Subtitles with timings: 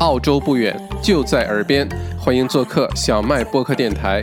[0.00, 1.88] 澳洲不远，就在耳边，
[2.20, 4.22] 欢迎做客小麦播客电台。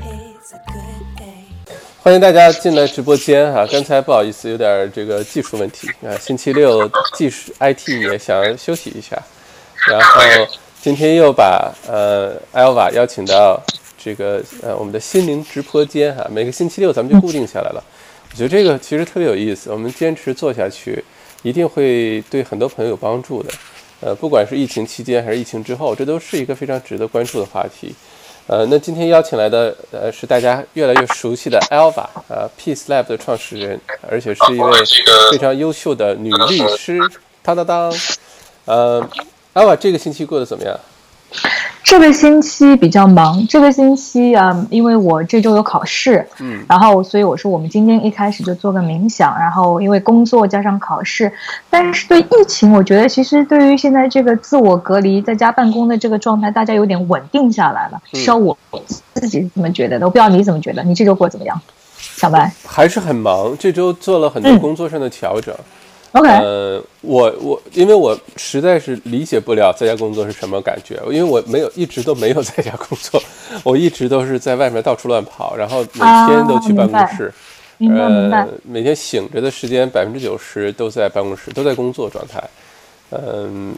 [2.01, 3.67] 欢迎大家进来直播间啊！
[3.69, 6.15] 刚才不好意思，有点这个技术问题啊。
[6.17, 9.21] 星期六技术 IT 也想休息一下，
[9.89, 10.21] 然后
[10.81, 13.61] 今天又把呃 Alva 邀请到
[14.01, 16.25] 这个呃我们的心灵直播间哈。
[16.31, 17.83] 每个星期六咱们就固定下来了，
[18.31, 21.03] 我觉得这个其实特别有意思，我们坚持做下去，
[21.41, 23.51] 一定会对很多朋友有帮助的。
[24.05, 27.91] 呃，不管是疫情期间还是疫情之后，这都是一个非常值得关注的话题。
[28.45, 34.71] 呃，那今天邀请来的呃是大家越来越熟悉的 Alva，呃，Peace Lab 的创始人，而且是一位
[35.31, 36.99] 非常优秀的女律师。
[37.41, 37.91] 当当当，
[38.65, 39.09] 呃
[39.55, 40.79] ，Alva 这个星期过得怎么样？
[41.83, 51.31] 这个星期比较忙，这个星期啊，因为我这周有考试，嗯，然后所以我说我们今天一开始就做个冥想，然后因为工作加上考试，
[51.69, 58.57] 但是对疫情，我觉得其实对于现在这个自我隔离在家办公的这个状态，大家有点稳定下来了，是要我
[59.13, 61.61] 自己怎么觉得的，我不知道你怎么觉得，你这周过怎么样？
[61.97, 65.53] 小白还是很忙，这周做了很多工作上的调整。
[66.15, 73.21] OK，呃，我我因为我实在是理解不了在家工作是什么感觉，因为我没有一直都没有在家工作，
[73.63, 77.33] 我一直都是在外面到处乱跑，然后每天都去办公室，
[77.79, 82.41] 呃，每天醒着的时间百分之九十都在办公室，都在工作状态，
[83.09, 83.75] 嗯，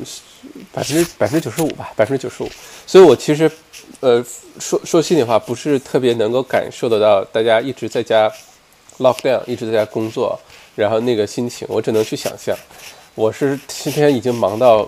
[0.72, 2.50] 百分之百分之九十五吧，百分之九十五，
[2.86, 3.50] 所以我其实，
[4.00, 4.24] 呃，
[4.60, 8.32] 说说心里话，不是特别能够感受得到大家一直在家
[9.00, 10.40] lock down，一直在家工作。
[10.78, 12.56] 然后那个心情，我只能去想象。
[13.16, 14.88] 我是今天已经忙到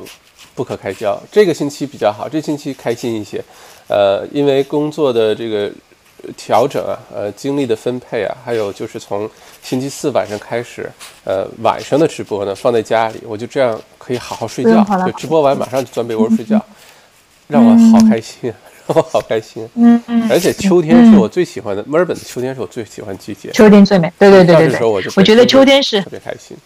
[0.54, 1.20] 不可开交。
[1.32, 3.44] 这个星期比较好，这星期开心一些。
[3.88, 5.72] 呃，因为工作的这个
[6.38, 9.28] 调整啊，呃，精力的分配啊，还有就是从
[9.64, 10.88] 星期四晚上开始，
[11.24, 14.86] 呃，晚上的直播呢放在家里，我就这样可以好好睡觉。
[15.08, 16.64] 就直播完马上就钻被窝睡觉，
[17.48, 18.54] 让我好开心。
[18.96, 26.58] 我好开心，嗯嗯，而且秋天是我最喜欢的，墨尔本的秋天是我最喜欢季节，秋天最美，对对对对对，我我觉得秋天是特别开心，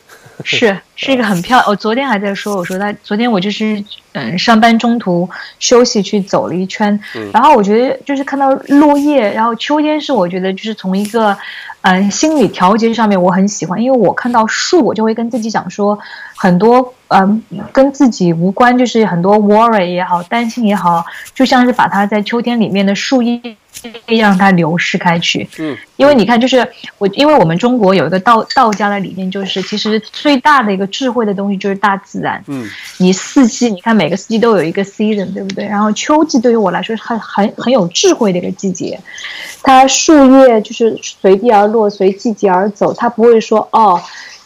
[0.43, 1.69] 是是一个很漂亮。
[1.69, 3.83] 我昨天还在说，我说他昨天我就是
[4.13, 5.29] 嗯上班中途
[5.59, 6.99] 休息去走了一圈，
[7.31, 11.37] 然后我觉得就是看到落叶，然后秋天是我觉得就是从一个
[11.81, 15.99] 嗯心理调节上面我很喜欢，因为我看到树，我就会跟自己讲说
[16.35, 16.93] 很多。
[17.15, 21.05] 嗯，跟自己无关，就是很多 worry 也好，担心也好，
[21.35, 23.39] 就像是把它在秋天里面的树叶，
[24.05, 25.47] 让它流失开去。
[25.59, 26.67] 嗯，因为你看，就是
[26.97, 32.43] 我，因为我们中国有一个道道家的理念，就是其实最大的一个智慧的东西就是大自然。
[32.47, 35.65] 嗯，你四季，你看每个四季都有一个 season，对不对？
[35.65, 38.99] 然后秋季对于我来说是很很很有智慧的一个季节，
[39.61, 44.01] 它树叶就是随地而落，随季节而走，它不会说哦。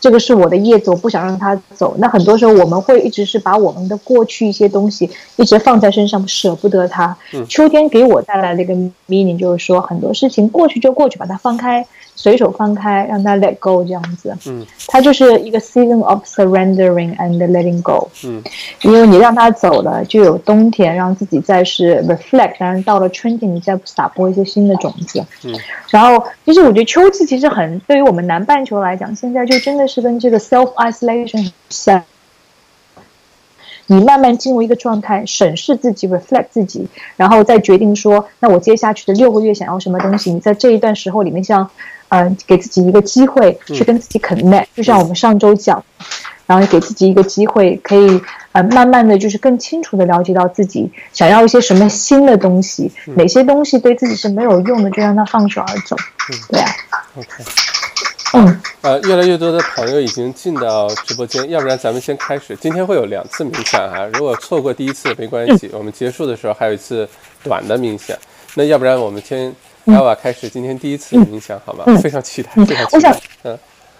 [0.07, 1.93] 这个是我的叶子，我不想让它走。
[1.97, 7.17] 那很多时候我们会一直是把我们的过去一些东西一直放在身上，舍不得它。
[7.49, 8.73] 秋天给我带来的一个
[9.09, 11.85] meaning 就是说，很多事情过去就过去，把它放开。
[12.19, 18.43] 随手放开，让它 let go 这样子，嗯，它就是一个 season of surrendering and letting go，嗯，
[18.81, 25.53] 因为你让它走了，就有冬天，让自己再是 reflect，然后到了春天，你再撒播一些新的种子，嗯，
[25.91, 32.03] 然后其实我觉得秋季其实很对于我们南半球来讲，现在就真的是跟这个 self isolation 像。
[33.89, 40.33] 你慢慢进入一个状态，审视自己，reflect 自己，然后再决定说，那我接下去的六个月想要什么东西？
[40.33, 41.69] 你在这一段时候里面，像。
[42.09, 45.83] 嗯，给自己一个机会去跟自己 connect，就像我们上周讲，
[46.45, 48.21] 然后给自己一个机会，可以
[48.53, 55.97] 呃慢慢的就是更清楚的了解到自己想要一些什么新的东西，哪些东西对自己是没有用的，就让它放手而走。
[56.49, 56.69] 对啊。
[57.15, 57.43] OK。
[58.33, 58.61] 嗯。
[58.81, 62.55] 呃，越来越多的朋友已经进到直播间，要不然咱们先开始。
[62.55, 67.05] 今天会有两次冥想哈，如果错过第一次没关系，我们结束的时候还有一次
[67.43, 68.15] 短的冥想。
[68.53, 69.53] 那要不然我们先。
[69.87, 71.85] 艾娃开始今天第一次冥想，好吗？
[72.01, 72.97] 非常期待，非常期待。
[72.97, 73.57] 我想，嗯，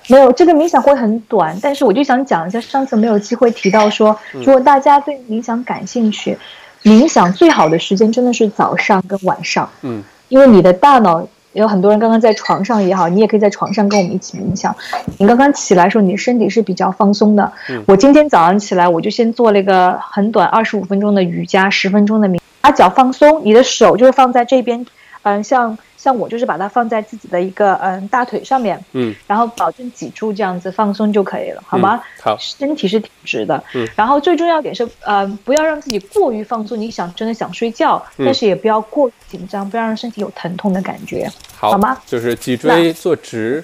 [0.08, 6.38] 没有这个冥想会很短，但是我就想讲一下，上次没有机会提到说，如果大家对冥想感兴趣，
[6.84, 14.75] 冥想最好的时间真的是早上跟晚上，嗯，因为你的大脑有很多人刚刚在床上也好，你也可以在床上跟我们一起冥想。
[15.18, 17.50] 你刚刚起来的时候，你的身体是比较放松的。
[17.86, 24.86] 我今天早上起来，我就先做了一个很短二十五分钟的瑜伽，十分钟的冥，把脚放松，你的手就是放在这边。
[25.35, 32.01] 嗯，像像我就是把它放在自己的一个嗯大腿上面，嗯，然后保证脊柱这样子放松就可以了，好吗？
[32.21, 36.79] 好，身体是挺直的，嗯，然后最重要点是，呃，不要让自己过于放松。
[36.79, 41.97] 你想真的想睡觉，但是也不要过于紧张，不要让身体有疼痛的感觉，好吗？
[42.06, 43.63] 就是脊椎坐直，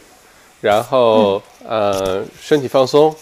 [0.60, 3.16] 然后呃身体放松，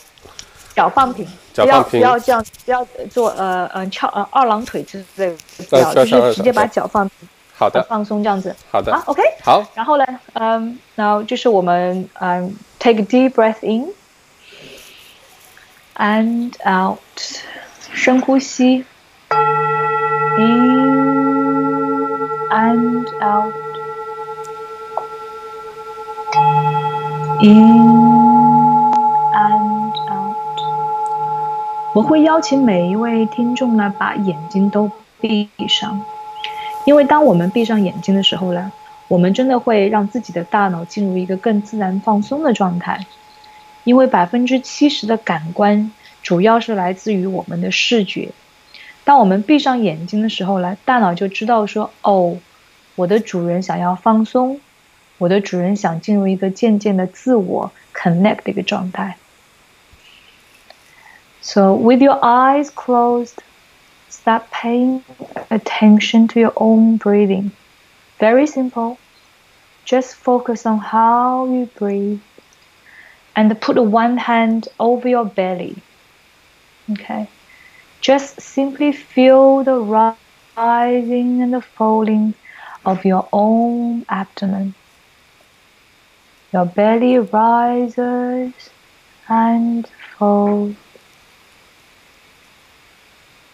[0.76, 5.36] 脚放平，脚放平，不要这样，不要做呃嗯翘呃二郎腿之类的，
[5.70, 7.28] 不要，就是直接把脚放平。
[7.62, 8.56] 好的，放松这样子。
[8.72, 9.64] 好的，啊，OK，好。
[9.76, 10.04] 然后呢，
[10.34, 13.94] 嗯，然后就是我们嗯，take a deep breath in
[15.96, 16.98] and out，
[17.94, 18.84] 深呼吸
[20.40, 20.72] ，in
[22.50, 23.52] and out，in
[29.36, 30.36] and out。
[31.94, 36.04] 我会邀请每一位听众呢，把眼睛都闭上。
[36.86, 38.72] 因为当我们闭上眼睛的时候呢，
[39.08, 43.06] 我们真的会让自己的大脑进入一个更自然放松的状态。
[43.84, 45.92] 因为百分之七十的感官
[46.22, 48.30] 主要是来自于我们的视觉。
[49.04, 52.38] 当我们闭上眼睛的时候呢，大脑就知道说：“哦，
[52.96, 54.62] 我的主人想要放松，
[55.18, 59.18] 我的主人想进入一个渐渐的自我 connect 的一个状态。”
[61.42, 63.34] So with your eyes closed.
[64.22, 65.04] Start paying
[65.50, 67.52] attention to your own breathing.
[68.20, 69.00] Very simple.
[69.84, 72.22] Just focus on how you breathe
[73.36, 75.76] and put one hand over your belly.
[76.92, 77.28] Okay.
[78.00, 82.36] Just simply feel the rising and the falling
[82.86, 84.76] of your own abdomen.
[86.54, 88.54] Your belly rises
[89.28, 90.76] and falls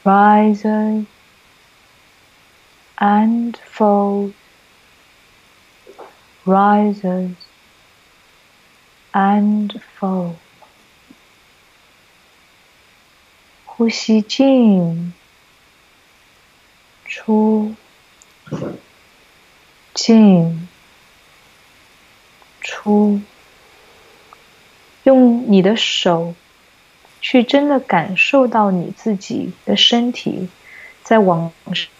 [0.06, 1.06] rises
[2.98, 4.32] and falls,
[6.44, 7.36] rises
[9.12, 10.36] and falls.
[13.64, 15.12] 呼吸进，
[17.04, 17.74] 出，
[19.94, 20.68] 进，
[22.60, 23.20] 出。
[25.04, 26.36] 用你的手
[27.19, 30.49] 去真的感受到你自己的身体
[31.03, 31.51] 在往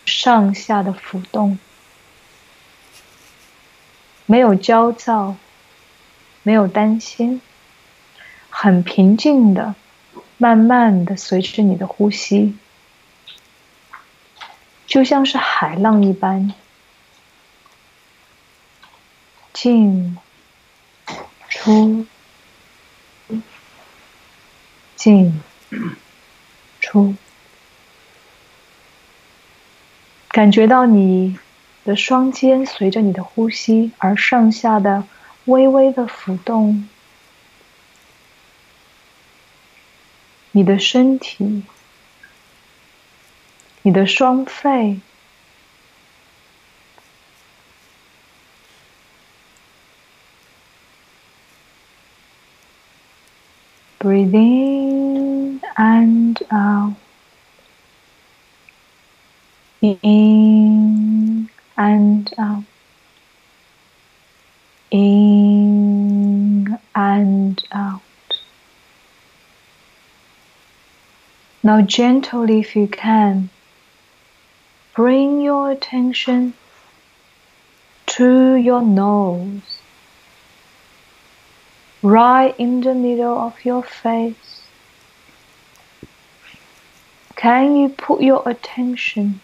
[0.05, 1.57] 上下的浮动，
[4.25, 5.35] 没有焦躁，
[6.43, 7.41] 没有担心，
[8.49, 9.75] 很平静的，
[10.37, 12.55] 慢慢的随着你的呼吸，
[14.85, 16.53] 就像是海浪一般，
[19.53, 20.17] 进，
[21.49, 22.05] 出。
[24.97, 25.41] 进
[26.81, 27.15] 出，
[30.29, 31.38] 感觉到你
[31.85, 35.07] 的双肩随着你的呼吸而上下的
[35.45, 36.89] 微微的浮动，
[40.51, 41.63] 你的身体，
[43.83, 44.99] 你的双肺。
[53.99, 54.76] ，breathing
[55.77, 56.95] and uh, out.
[59.81, 62.63] In and uh, out.
[64.89, 68.01] In and out.
[71.63, 73.50] Now, gently, if you can,
[74.95, 76.53] bring your attention
[78.07, 79.80] to your nose
[82.01, 84.56] right in the middle of your face.
[87.37, 89.39] Can you put your attention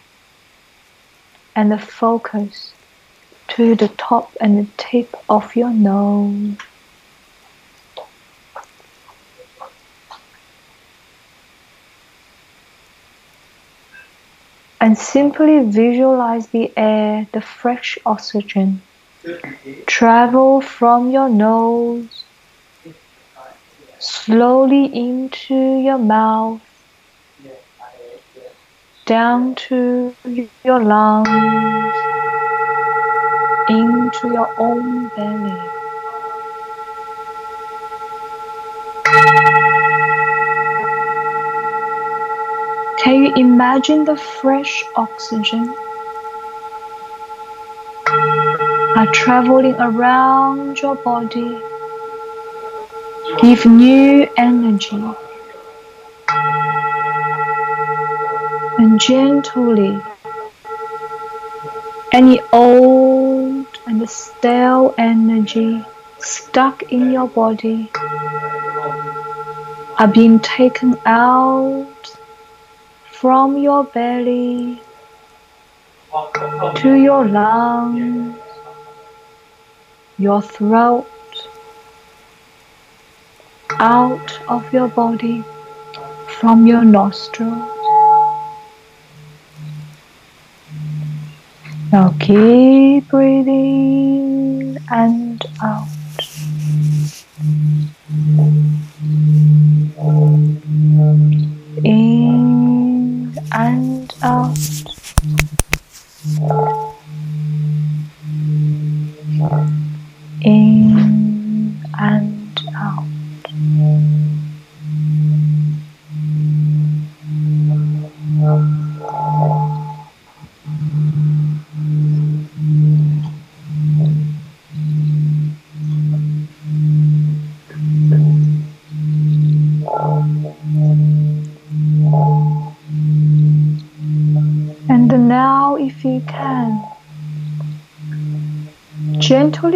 [1.54, 2.72] and the focus
[3.50, 6.56] to the top and the tip of your nose?
[14.80, 18.82] And simply visualize the air, the fresh oxygen,
[19.86, 22.24] travel from your nose
[24.00, 26.60] slowly into your mouth,
[29.06, 30.14] down to
[30.64, 31.94] your lungs,
[33.68, 35.60] into your own belly.
[42.98, 45.68] Can you imagine the fresh oxygen
[48.96, 51.58] are traveling around your body?
[53.42, 55.02] Give new energy
[58.98, 60.00] gently
[62.12, 65.84] any old and stale energy
[66.18, 67.90] stuck in your body
[69.98, 72.16] are being taken out
[73.10, 74.80] from your belly
[76.76, 78.36] to your lungs,
[80.18, 81.06] your throat,
[83.70, 85.42] out of your body
[86.28, 87.73] from your nostrils.
[91.94, 95.93] Now keep breathing and out.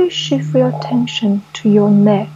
[0.09, 2.29] Shift your attention to your neck.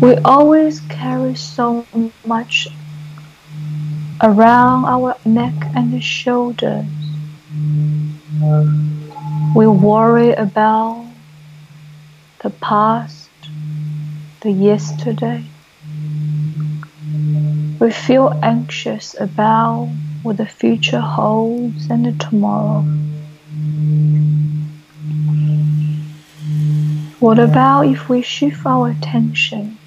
[0.00, 1.86] We always carry so
[2.24, 2.68] much
[4.20, 6.86] around our neck and shoulders.
[9.54, 11.06] We worry about
[12.42, 13.30] the past,
[14.40, 15.44] the yesterday.
[17.78, 19.88] We feel anxious about
[20.22, 22.82] what the future holds and the tomorrow.
[27.18, 29.78] What about if we shift our attention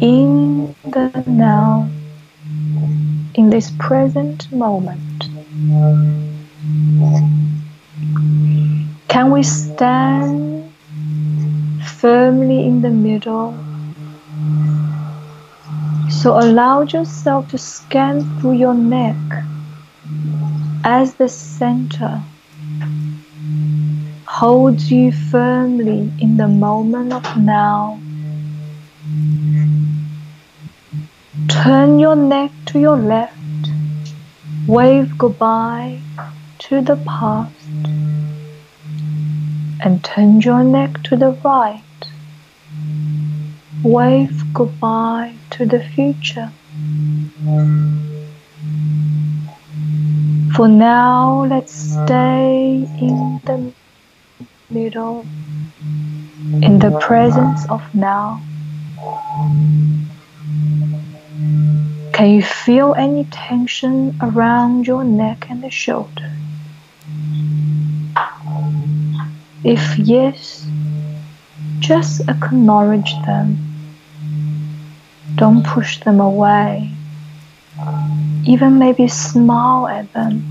[0.00, 1.88] in the now,
[3.34, 5.24] in this present moment?
[9.08, 10.72] Can we stand
[11.84, 13.54] firmly in the middle?
[16.22, 19.16] So allow yourself to scan through your neck
[20.84, 22.22] as the center
[24.24, 28.00] holds you firmly in the moment of now.
[31.48, 33.72] Turn your neck to your left,
[34.68, 35.98] wave goodbye
[36.60, 37.50] to the past,
[39.80, 41.82] and turn your neck to the right,
[43.82, 46.50] wave goodbye to the future.
[50.54, 53.72] For now, let's stay in the
[54.70, 55.24] middle,
[56.62, 58.40] in the presence of now.
[62.12, 66.30] Can you feel any tension around your neck and the shoulder?
[69.64, 70.66] If yes,
[71.80, 73.71] just acknowledge them.
[75.36, 76.90] Don't push them away.
[78.44, 80.44] Even maybe smile at them.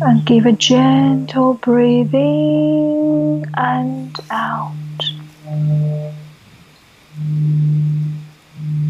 [0.00, 4.72] And give a gentle breathing and out.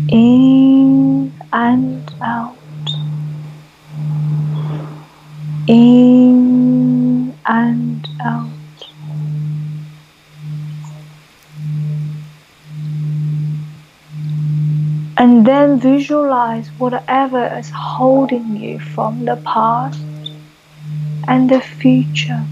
[0.09, 2.57] In and out.
[5.67, 8.54] In and out.
[15.17, 20.01] And then visualize whatever is holding you from the past
[21.29, 22.45] and the future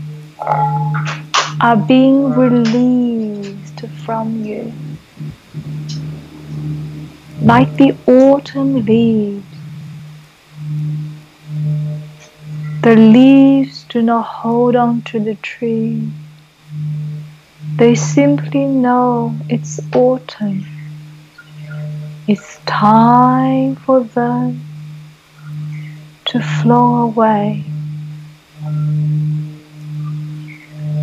[1.61, 4.73] are being released from you.
[7.41, 9.45] Like the autumn leaves.
[12.83, 16.11] The leaves do not hold on to the tree.
[17.77, 20.65] They simply know it's autumn.
[22.29, 24.61] It's time for them
[26.27, 27.65] to flow away.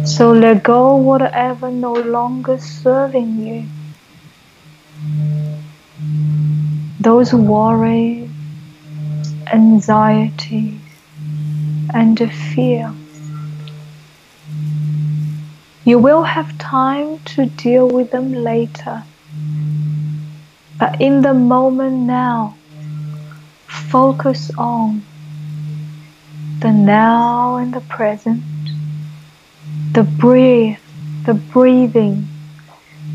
[0.06, 3.66] So let go whatever no longer serving you.
[7.02, 8.30] Those worries,
[9.52, 10.80] anxieties,
[11.94, 12.94] and fear.
[15.84, 19.04] You will have time to deal with them later.
[20.80, 22.56] But in the moment now,
[23.68, 25.04] focus on
[26.60, 28.42] the now and the present,
[29.92, 30.82] the breath,
[31.26, 32.30] the breathing,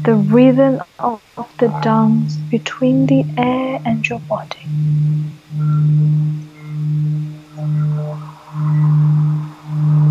[0.02, 1.22] the rhythm of,
[1.58, 4.66] the dance between the air and your body.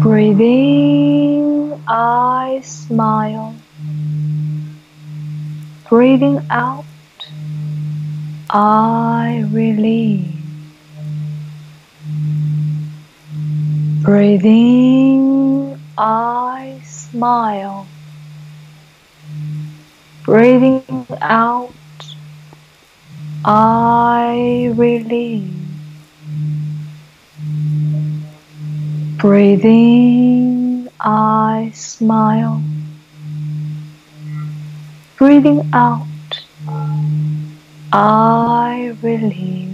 [0.01, 3.55] Breathing, I smile.
[5.89, 6.85] Breathing out,
[8.53, 10.27] I release.
[14.03, 17.87] Breathing, I smile.
[20.23, 20.83] Breathing
[21.19, 21.73] out,
[23.43, 25.49] I release.
[29.17, 32.61] Breathing, I smile.
[35.17, 36.05] Breathing out,
[37.95, 39.69] I release.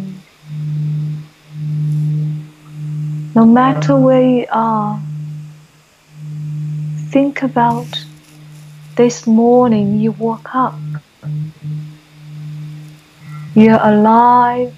[3.33, 4.99] No matter where you are,
[7.11, 7.87] think about
[8.97, 10.75] this morning you woke up.
[13.55, 14.75] You're alive.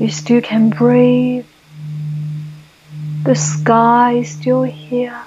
[0.00, 1.44] You still can breathe.
[3.24, 5.20] The sky is still here.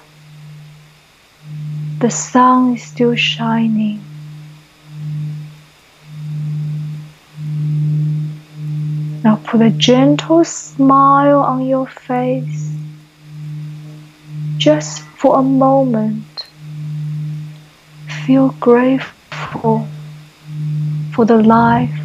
[1.99, 4.01] The sun is still shining.
[9.25, 12.71] Now put a gentle smile on your face
[14.57, 16.45] just for a moment.
[18.27, 19.87] Feel grateful
[21.11, 21.99] for the life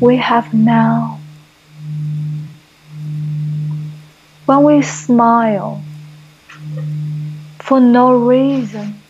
[0.00, 1.20] we have now.
[4.46, 5.82] When we smile
[7.58, 9.02] for no reason,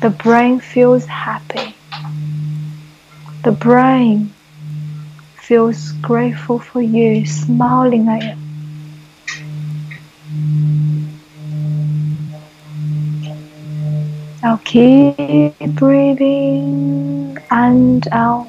[0.00, 1.76] the brain feels happy.
[3.44, 4.34] The brain
[5.42, 8.36] feels grateful for you smiling at.
[14.42, 18.48] Now keep breathing and out.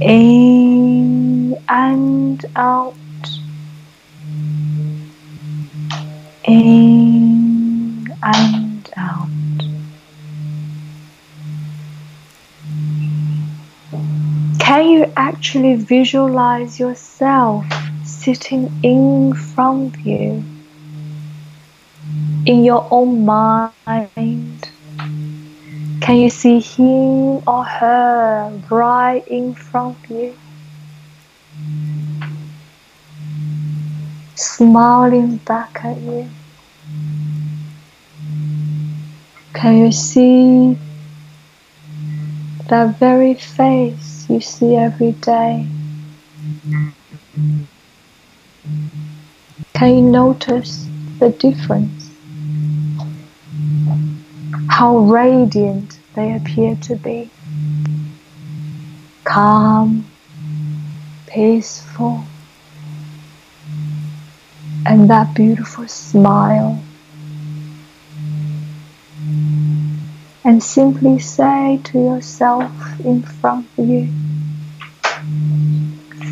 [0.00, 2.94] In and out.
[6.44, 9.37] In and out.
[14.68, 17.64] Can you actually visualize yourself
[18.04, 20.44] sitting in front of you
[22.44, 24.68] in your own mind?
[26.02, 30.36] Can you see him or her right in front of you?
[34.34, 36.28] Smiling back at you.
[39.54, 40.76] Can you see
[42.68, 45.66] that very face you see every day?
[49.74, 50.86] Can you notice
[51.18, 52.10] the difference?
[54.68, 57.30] How radiant they appear to be.
[59.24, 60.04] Calm,
[61.26, 62.24] peaceful,
[64.84, 66.82] and that beautiful smile.
[70.48, 72.72] And simply say to yourself
[73.04, 74.08] in front of you,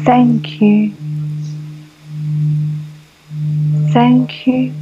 [0.06, 0.94] Thank you.
[3.92, 4.72] Thank you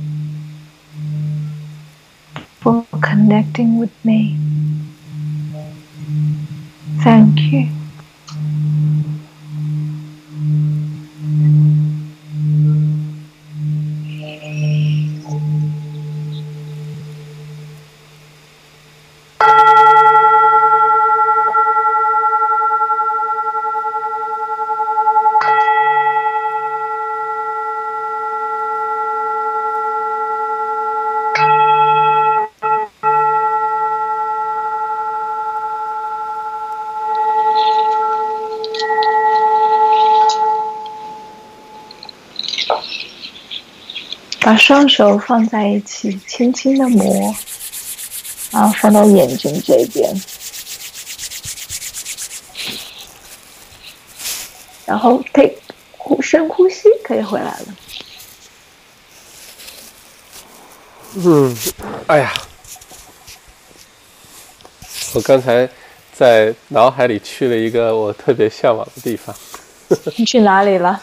[2.60, 4.38] for connecting with me.
[7.02, 7.83] Thank you.
[44.44, 47.34] 把双手放在一起，轻轻的磨，
[48.50, 50.14] 然后放到眼睛这边，
[54.84, 55.54] 然后 take
[55.96, 57.66] 呼深呼吸，可以回来了。
[61.14, 61.56] 嗯，
[62.06, 62.34] 哎呀，
[65.14, 65.66] 我刚才
[66.12, 69.34] 在脑海里去了一个我特别向往的地方。
[70.18, 71.02] 你去哪里了？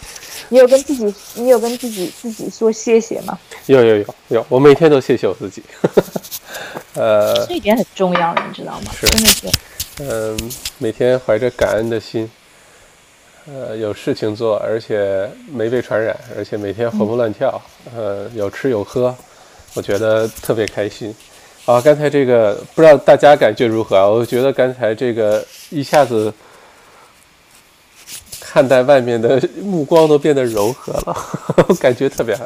[0.51, 3.39] 你有跟自己，你有跟自己自己说谢谢吗？
[3.67, 5.63] 有有有有，我每天都谢谢我自己。
[6.93, 8.91] 呃，这一点很重要，你知道吗？
[8.93, 9.47] 是真的是。
[9.99, 12.29] 嗯，每天怀着感恩的心，
[13.47, 17.61] 呃，有事情做，而且没被传染，而且每天活蹦乱跳，
[17.95, 19.15] 呃，有吃有喝，
[19.73, 21.15] 我觉得特别开心。
[21.65, 24.05] 啊，刚才这个不知道大家感觉如何啊？
[24.05, 26.33] 我觉得刚才这个一下子。
[28.51, 31.15] 看待外面的目光都变得柔和了，
[31.79, 32.37] 感觉特别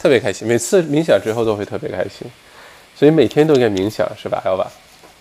[0.00, 0.48] 特别开心。
[0.48, 2.26] 每次冥想之后都会特别开心，
[2.96, 4.68] 所以每天都应该冥想，是吧，要吧？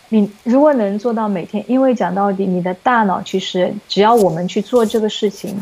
[0.10, 5.56] 你如果能做到每天，因为讲到底，你的大脑其实只要我们去做这个事情，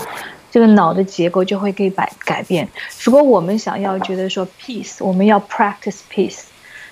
[0.50, 2.66] 这个脑的结构就会给改改变。
[3.04, 6.44] 如果我们想要觉得说 peace，我们要 practice peace，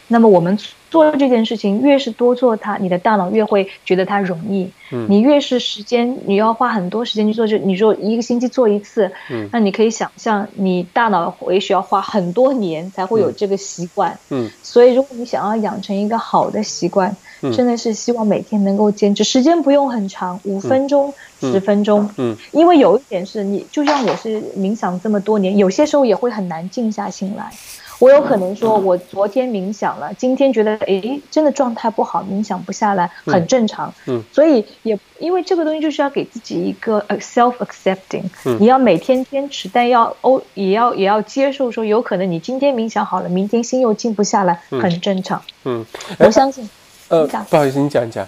[0.09, 0.59] 那么我们。
[0.89, 4.69] 做这件事情越是多做它，你的大脑越会觉得它容易。
[4.91, 14.17] 嗯，你越是时间，你要花很多时间去做，就你说一个星期做一次，嗯，那你可以想象，你大脑也许要花很多年才会有这个习惯。
[14.29, 17.15] 嗯，所以如果你想要养成一个好的习惯，
[17.55, 22.09] 真的是希望每天能够坚持，时间不用很长，五分钟、十分钟。
[22.17, 27.51] 嗯，因为有一点是你，就像我是冥想这么多年，有些时候也会很难静下心来。
[27.99, 33.93] 我有可能说，我昨天冥想了，今天觉得哎，真的状态不好，冥想不下来，很正常。
[34.07, 38.23] 嗯，所以也因为这个东西就是要给自己一个 self accepting，
[38.57, 45.41] 你要每天坚持，但要哦，也要也要接受说，有可能你今天冥想好了，明天心又静不下来，很正常。
[45.65, 45.85] 嗯，
[46.19, 46.69] 我相信。
[47.09, 48.25] 呃，不好意思，你讲一讲。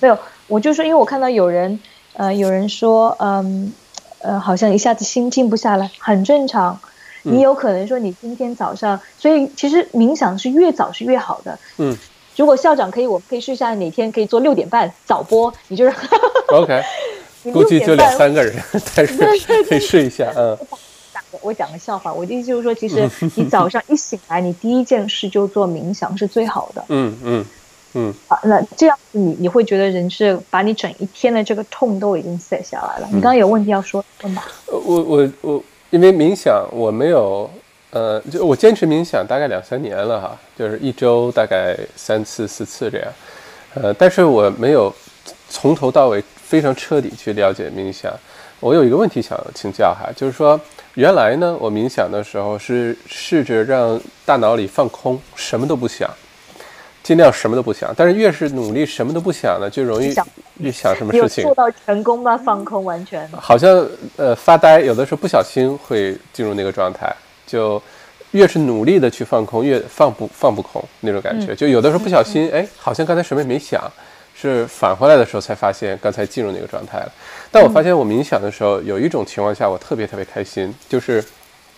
[0.00, 1.80] 没有，我就说，因为我看到有人，
[2.14, 3.72] 呃，有人说，嗯，
[4.18, 6.78] 呃，好像一下子心静不下来，很正常。
[7.22, 11.58] 你有可能说你今天早上，所以其实冥想是越早是越好的。
[11.78, 11.96] 嗯，
[12.36, 15.94] 如果校长可以，我们可以试一下哪天可以做六点半早播，你就是
[16.52, 16.82] OK。
[17.54, 18.54] 估计就两三个人，
[18.94, 19.16] 但是
[19.64, 20.30] 可以试一下。
[20.36, 20.54] 嗯，
[21.40, 26.84] 我讲个笑话，我的意思就是说，其实 你早上一醒来，你第一件事就做冥想是最好的。
[26.88, 27.46] 嗯嗯
[27.94, 28.14] 嗯。
[28.28, 33.06] 好，那这样子你你会觉得人是把你整一天的这个痛都已经卸下来了。
[33.06, 34.46] 你刚刚有问题要说，问吧。
[34.66, 35.62] 我我我。
[35.90, 37.50] 因为冥想，我没有，
[37.90, 43.12] 呃，就我坚持冥想大概两三年了哈，就是一周大概三次四次这样，
[43.74, 44.94] 呃，但是我没有
[45.48, 48.12] 从头到尾非常彻底去了解冥想。
[48.60, 50.60] 我有一个问题想请教哈，就是说
[50.94, 56.08] 原来呢，我冥想的时候是试着让大脑里放空，什么都不想。
[57.02, 60.14] 尽量什么都不想，但是越是努力什么都不想呢，就容易
[60.58, 61.44] 越想什么事情。
[61.44, 62.36] 做到成功吗？
[62.36, 63.28] 放空完全。
[63.32, 63.86] 好像
[64.16, 67.14] 呃发呆，有的时候不小心会进入那个状态。
[67.46, 67.82] 就
[68.30, 71.52] 越是努力的去放空，越放不放不空那种感觉。
[71.52, 73.82] 就有的时候不小心，哎，好像刚才什么也没想，
[74.36, 77.12] 是返回来的时候才发现刚才进入那个状态了。
[77.50, 81.16] 但我发现我冥想的时候，有一种情况下我特别特别开心，就是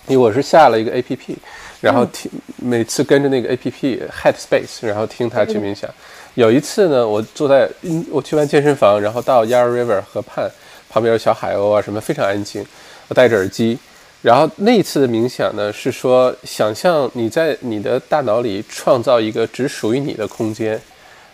[0.09, 1.39] 因为我是下了一个 A P P。
[1.83, 5.91] 然后听每次跟着那个 A P P Headspace，然后听他去冥想。
[6.35, 7.69] 有一次呢，我坐在
[8.11, 10.49] 我去完健身房，然后到 Yarra River 河畔
[10.89, 12.65] 旁边有小海鸥啊什么，非常安静。
[13.09, 13.77] 我戴着耳机，
[14.23, 20.81] 然后那一次的冥想呢，是说想象你在你的大脑里创造一个只属于你的空间，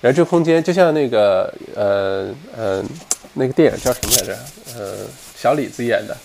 [0.01, 2.83] 然后这个空间就像那个呃呃
[3.35, 4.39] 那个电影叫什么来着？
[4.77, 4.97] 呃，
[5.37, 6.17] 小李子演的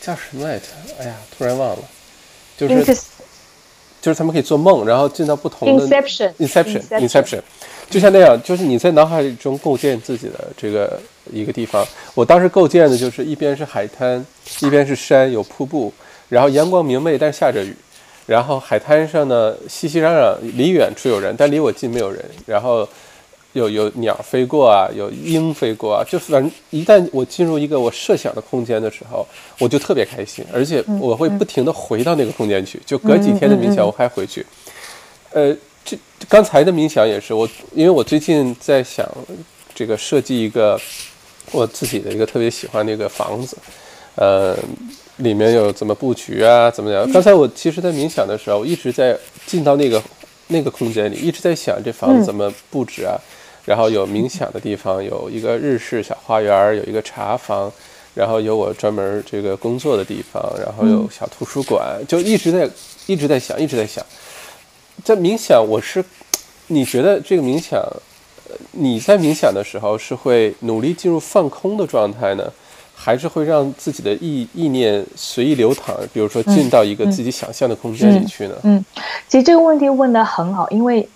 [0.00, 0.66] 叫什么来着？
[1.00, 1.82] 哎呀，突然忘了，
[2.56, 2.96] 就是。
[4.02, 7.40] 就是他们可以做梦，然后进到不同的 inception，inception，inception，
[7.88, 11.00] 就像那样，就是你在脑海中构建自己的这个
[11.32, 11.86] 一个地方。
[12.14, 14.22] 我当时构建的就是一边是海滩，
[14.60, 15.90] 一边是山，有瀑布，
[16.28, 17.74] 然后阳光明媚，但下着雨。
[18.26, 22.22] 然后海滩上呢，熙熙攘攘，离远处有人，但离我近没有人。
[22.44, 22.86] 然后。
[23.52, 29.26] 有有鸟飞过啊，有鹰飞过啊，就反正一旦我进入一个我设想的空间的时候，
[29.58, 34.44] 我就特别开心，而且我会不停的回到那个空间去，就隔几天的冥想我还回去。
[35.32, 35.96] 呃，这
[36.28, 39.06] 刚才的冥想也是我，因为我最近在想
[39.74, 40.80] 这个设计一个
[41.50, 43.56] 我自己的一个特别喜欢的一个房子，
[44.14, 44.56] 呃，
[45.18, 47.10] 里面有怎么布局啊，怎么样？
[47.12, 50.02] 刚才我其实，在冥想的时候，我一直在进到那个
[50.48, 53.20] 那个空间里，一直在想这房子怎么布置啊。
[53.64, 57.70] 然后有冥想的地方，有一个日式小花园，有一个茶房，
[58.12, 62.68] 然后有我专门这个工作的地方，然后有小图书馆，就一直在
[63.06, 64.04] 一直在想，一直在想，
[65.04, 65.64] 在冥想。
[65.64, 66.04] 我是，
[66.66, 67.80] 你觉得这个冥想，
[68.72, 72.52] 你在冥想的时候是会努力进入放空的状态呢，
[72.96, 75.94] 还是会让自己的意意念随意流淌？
[76.12, 78.56] 比如说进到一个自己想象的空间里去呢？
[78.64, 78.84] 嗯，
[79.28, 81.08] 其实这个问题问得很好，因为。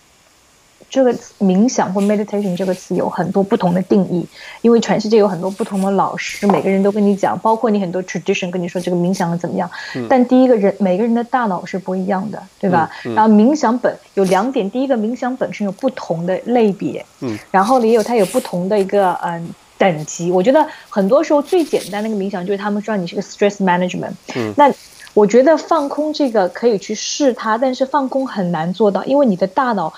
[0.88, 4.26] 这个冥想或 meditation 这个词有很多不同的定义，
[4.62, 9.68] 因为全世界有很多不同的老师，每个人都跟你讲，包括你很多 tradition 跟你说这个冥想怎么样。
[10.08, 12.90] 但第一个人每个人的大脑是不一样的，对吧？
[13.02, 20.30] 然后冥想本有两点，第一个冥想本身有不同的类别，嗯，然后也有它有不同的一个嗯等级。
[20.30, 24.72] 我觉得很多时候最简单的一个冥想就是他们说你是个 stress management，嗯，那
[25.14, 29.92] 我觉得放空这个可以去试它，但是放空很难做到，因为你的大脑。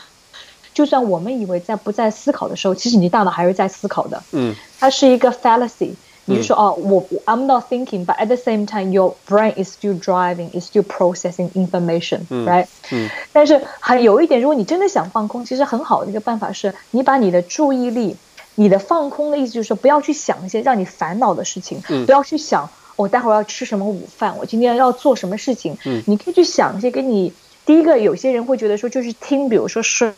[0.79, 4.23] 就算我们以为在不在思考的时候，其实你大脑还是在思考的。
[4.31, 5.91] 嗯，它是一个 fallacy。
[6.27, 12.69] 你就说哦，我 I'm not thinking，but at the same time your brain is still driving，is still processing information，right？
[12.93, 13.11] 嗯。
[13.33, 18.15] 但是还有一点，如果你真的想放空，其实很好的一个办法是，你把你的注意力，
[18.55, 22.71] 你的放空的意思就是说，不要去想一些让你烦恼的事情，不要去想。
[22.95, 25.77] 我待会儿要吃什么午饭，我今天要做什么事情。
[25.85, 27.33] 嗯，你可以去想一些给你。
[27.69, 30.15] 第一个，有些人会觉得说，就是听，比如说水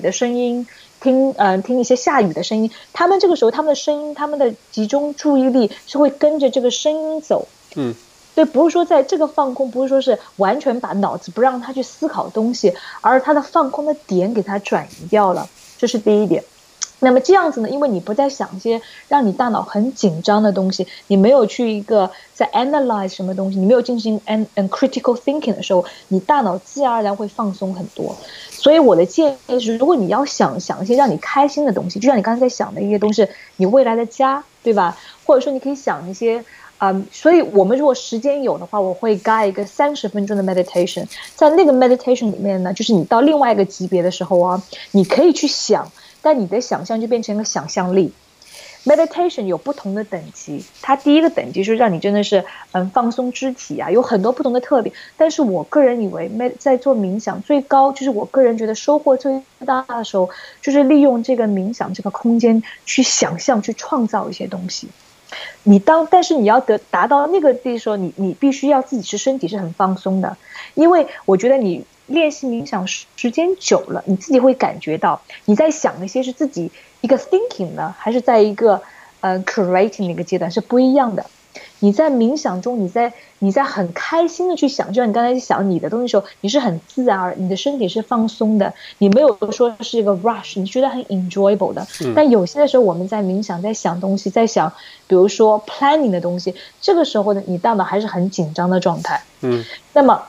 [0.00, 0.64] 的声音，
[1.00, 2.70] 听，嗯，听一些下雨的声音。
[2.92, 7.48] 他们这个时候，他们的声音，他们的集中注意力是会跟着这个声音走。
[7.74, 7.92] 嗯，
[8.36, 15.50] 对，不是说在这个放空，不是说是完全把脑子不让他去思考东西，而他的放空的点给他转移掉了。
[15.76, 16.44] 这是第一点。
[17.00, 17.68] 那么这样子呢？
[17.68, 28.16] 因为你不再想一些让你大脑很紧张的东西，你没有去一个在 analyze 什么东西，你没有进行 an and critical thinking 的时候，你大脑自然而然会放松很多。
[28.50, 34.96] 所以我的建议是，如果你要想想一些让你开心的东西，就像你刚才在想的一些东西，你未来的家，对吧？
[35.26, 36.42] 或者说你可以想一些，
[36.78, 45.92] 嗯，所以我们如果时间有的话，我会 guide 一个三十分钟的 meditation，在那个 meditation 里面呢，就是你到另外一个级别的时候啊，你可以去想。
[46.24, 48.12] 但你的想象就变成了想象力。
[48.86, 54.94] Meditation 有不同的等级，它第一个等级是让你真的是嗯放松肢体啊，有很多不同的特点。
[55.16, 60.28] 但是我个人以为，med 在做冥想最高，就是我个人觉得收获最大的时候，
[60.60, 64.88] 就是利用这个冥想这个空间去想象、去创造一些东西。
[65.62, 70.36] 你当，但是你要得达到那个地时候，你你必须要自己是身体是很放松的，
[70.74, 71.86] 因为我觉得你。
[72.06, 78.82] 练习冥想时间久了，你自己会感觉到你在想那些是自己一个 thinking 呢，还是在一个
[79.20, 81.24] 呃 creating 的一个阶段是不一样的。
[81.78, 91.86] 你在冥想中，你在你在很开心的去想，就像你刚才想你的东西的时候，你是很自然而你的身体是放松的，你没有说是一个 rush，你觉得很 enjoyable 的。
[92.14, 94.72] 但有些的时候，我们在冥想，在想东西，在想，
[95.06, 99.22] 比如说 planning 的东西，这个时候呢，你大脑还是很紧张的状态。
[99.42, 100.22] 嗯，那么。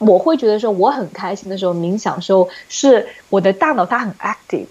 [0.00, 4.66] 我会觉得说我很开心的时候，冥想的时候是我的大脑它很 active，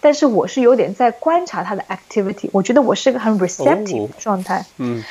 [0.00, 2.48] 但是我是有点在观察它的 activity。
[2.52, 4.64] 我觉得我是一个很 receptive 的状态。
[4.78, 5.02] 嗯，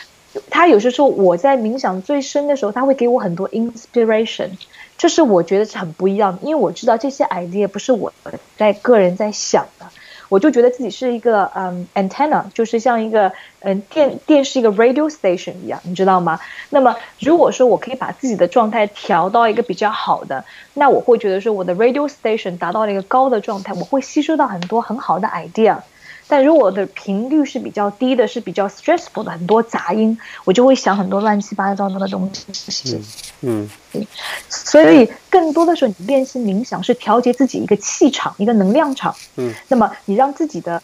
[0.50, 4.52] 他有些时候我在冥想最深的时候，他会给我很多 inspiration，
[4.98, 8.14] 这是我觉得是很不一样的，因为我知道这些 idea 不是我
[8.58, 9.86] 在个人在想的。
[10.30, 16.40] 我就觉得自己是一个嗯 antenna，就是像一个嗯电电视一个 radio station 一样，你知道吗？
[16.70, 25.78] 那么如果说我可以把自己的状态调到一个比较好的，那我会觉得说我的 radio station 达到了一个高的状态，我会吸收到很多很好的 idea。
[26.30, 33.02] 但如果的频率是比较低的，是比较 stressful 的，很多杂音，我就会想很多乱七八糟的东西。
[33.42, 34.08] 嗯，嗯。
[34.48, 39.14] 所以更多的时候，你练习冥想是调节自己一个气场，一个能量场。
[39.36, 39.54] 嗯。
[39.68, 40.82] 那么你让自己的。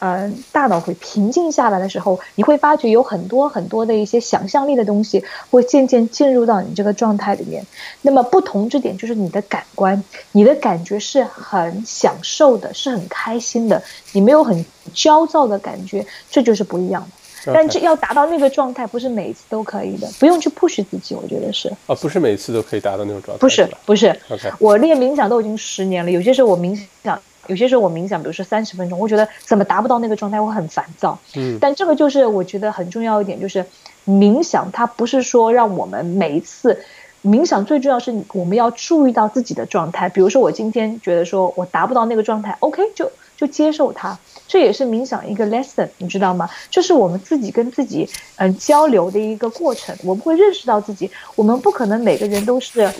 [0.00, 7.64] 嗯，大脑会平静下来的时候，你会发觉有很多很多的一些想象力的东西会渐渐进入到你这个状态里面。
[8.02, 13.82] 那么不同之点就是你的感官，你的感觉是很享受的，是很开心的，
[14.12, 17.52] 你没有很焦躁的感觉，这就是不一样的。
[17.52, 21.68] 但这要达到那个状态，不是每一次都可以的，不用去 push 自己，我觉得是。
[21.86, 23.40] 啊，不是每次都可以达到那种状态。
[23.40, 24.08] 不是，不是。
[24.28, 27.20] OK，我练冥想都已经十年了，有些时候我冥想。
[27.48, 31.18] 有些时候我冥想，比如说三十分钟，我觉得怎么达不到那个状态，我很烦躁。
[31.34, 33.64] 嗯，但这个就是我觉得很重要一点，就是
[34.06, 36.78] 冥想它不是说让我们每一次
[37.24, 40.08] 冥想，最重要是我们要注意到自己的状态。
[40.08, 46.48] 比如说我今天觉得说我达不到那个状态，OK，就就接受它，这也是冥想一个 lesson，你知道吗？
[46.70, 52.90] 这是我们自己跟自己嗯交流的一个过程，我们会认识到自己，我们不可能每个人都是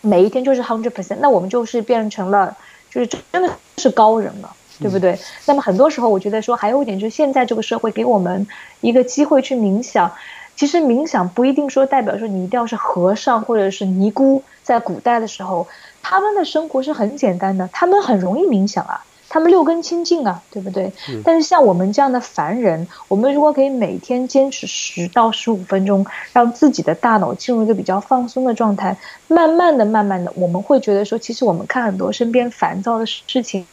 [0.00, 2.56] 每一天就是 hundred percent，那我们就是变成了。
[2.92, 5.18] 就是真的是高人了，对不对？
[5.46, 8.46] 那么很多时候，我觉得说还有一点就是，现在这个社会给我们
[8.80, 10.12] 一个机会去冥想。
[10.54, 15.66] 其实冥想不一定说代表说你一定要是和尚或者是尼姑，在古代的时候，
[16.02, 19.02] 他们的生活是很简单的，他们很容易冥想啊。
[19.32, 20.92] 他们六根清净啊，对不对？
[21.24, 33.66] 但是像我们这样的凡人，我们如果可以每天坚持十到十五分钟，让自己的大脑进入一个比较放松的状态，慢慢的、慢慢的，我们会觉得说，其实我们看很多身边烦躁的事情，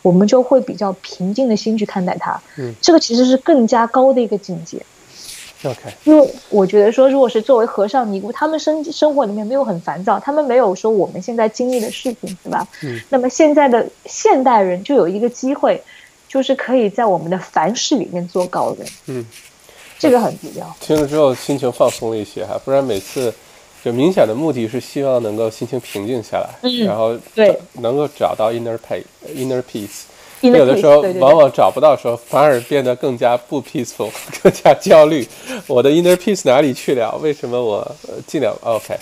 [0.00, 2.40] 我们就会比较平静的心去看待它。
[2.56, 4.82] 嗯，这个其实是更加高的一个境界。
[5.64, 12.66] OK，因为我觉得说，如果是作为和尚尼姑，他们生生活里面没有很烦躁，他们没有说我们现在经历的事情，对吧？
[12.82, 13.00] 嗯。
[13.08, 15.80] 那么现在的现代人就有一个机会，
[16.28, 18.88] 就是可以在我们的凡事里面做高人。
[19.06, 19.24] 嗯，
[19.98, 20.76] 这个很重要。
[20.80, 23.32] 听了之后心情放松了一些哈，不然每次
[23.84, 30.02] 就明显的目的是希望能够心情平静下来，然后对能够找到 inner peace，inner peace。
[30.42, 34.10] 有的时候往往找不到时候，反而变得更加不 peaceful，
[34.42, 35.26] 更加焦虑。
[35.66, 37.16] 我的 inner peace 哪里去了？
[37.22, 37.86] 为什么我
[38.26, 38.94] 尽量 OK？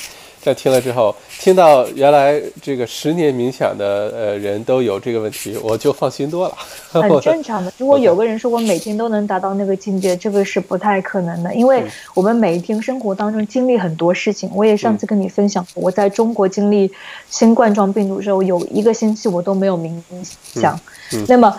[0.42, 6.54] 这样听了之后，听到原来这个十年冥想的呃人都有这个问题，我就放心多了。
[6.90, 7.70] 很正常的。
[7.76, 14.50] 如果有个人说我每天都能达到那个境界，这个是不太可能的，因为我们每一天生活当中经历很多事情。
[14.54, 16.90] 我也上次跟你分享，我在中国经历
[17.28, 19.92] 新冠状病毒的时候，有一个星期我都没有冥
[20.54, 20.78] 想。
[21.28, 21.54] 那么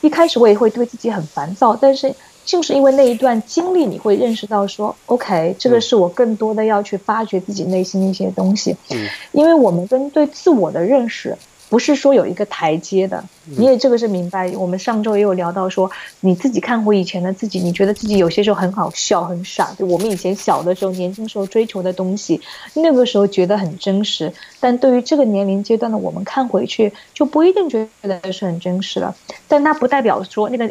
[0.00, 2.14] 一开始我也会对自己很烦躁，但是。
[2.44, 8.76] 就是因为那一段经历，你会认识到说，OK，这个是我更多的要去发掘自己内心的一些东西。
[8.90, 11.36] 嗯，因为我们跟对自我的认识
[11.70, 13.24] 不是说有一个台阶的，
[13.56, 14.52] 你也这个是明白。
[14.56, 19.74] 我们上周也有聊到说，你自己看回以前的自己，你觉得自己有些时候很好笑、很傻。
[19.78, 22.40] 就我们以前小的时候、年轻时候追求的东西，
[22.74, 24.30] 那个时候觉得很真实，
[24.60, 29.16] 但对于这个年龄阶段的我们看回去，就不一定觉得是很真实了。
[29.48, 30.70] 但那不代表说那个。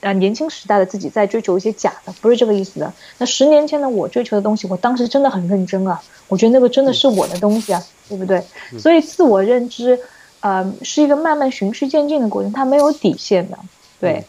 [0.00, 2.92] 啊，年轻时代的自己在追求一些假的，不是这个意思的。
[3.18, 8.42] 那十年前的我追求的东西，我当时真的很认真啊，我觉得那个真的是我的东西啊，对不对？
[8.78, 9.98] 所以自我认知，
[10.40, 13.58] 呃，是一个慢慢循序渐进的过程，它没有底线的。
[14.00, 14.24] 对，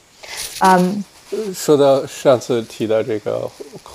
[0.59, 1.03] 嗯。
[1.53, 3.47] 说到上次提到这个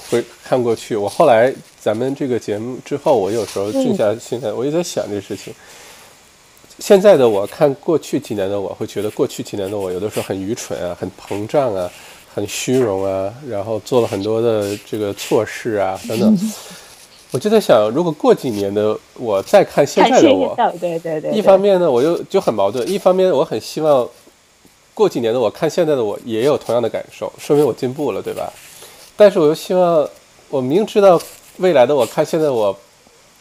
[0.08, 5.52] 回看过去，我后来咱们这个节目之后，我有时候静下心来，我也在想这事情。
[6.80, 11.88] 现在的我看过去几年的我，会觉得过去几年的我有的时候很愚蠢啊，很膨胀啊，
[12.34, 16.36] 很虚荣啊，然后做了很多的这个错事啊 等等。
[17.30, 24.08] 我就在想，如果过几年的我再看现在的我，对对对，一方面呢，我又就很矛盾；一方面，我很希望
[24.94, 28.52] 过几年的我看现在的我也有同样的感受，说明我进步了，对吧？
[29.16, 30.08] 但是我又希望
[30.48, 31.20] 我明知道
[31.58, 32.76] 未来的我看现在我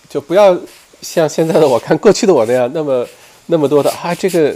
[0.07, 0.55] 就不要
[1.01, 3.03] 像现在的我看过去的我那样那么。
[3.47, 4.55] 那么多的啊，这个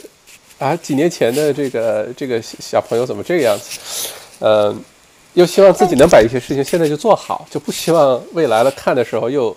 [0.60, 4.10] 啊，几年前的这个这个小朋友怎么这个样子？
[4.40, 4.76] 呃，
[5.34, 9.56] 又希望自己能把一些事情现在就做好，就不希望未来了看的时候又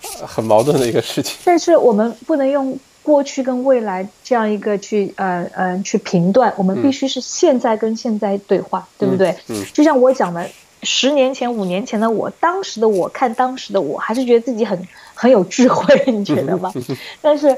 [0.00, 1.36] 很矛盾的一个事情。
[1.44, 9.34] 但是我们不能用过去跟未来这样一个去呃呃去评断，我们必须是现在跟现在对话，对不对？
[9.48, 9.64] 嗯。
[9.72, 10.46] 就像我讲的，
[10.82, 14.78] 十年前、五年前的我，当时的我看当时的我，还是觉得自己很
[15.14, 16.72] 很有智慧，你觉得吗？
[17.20, 17.56] 但是。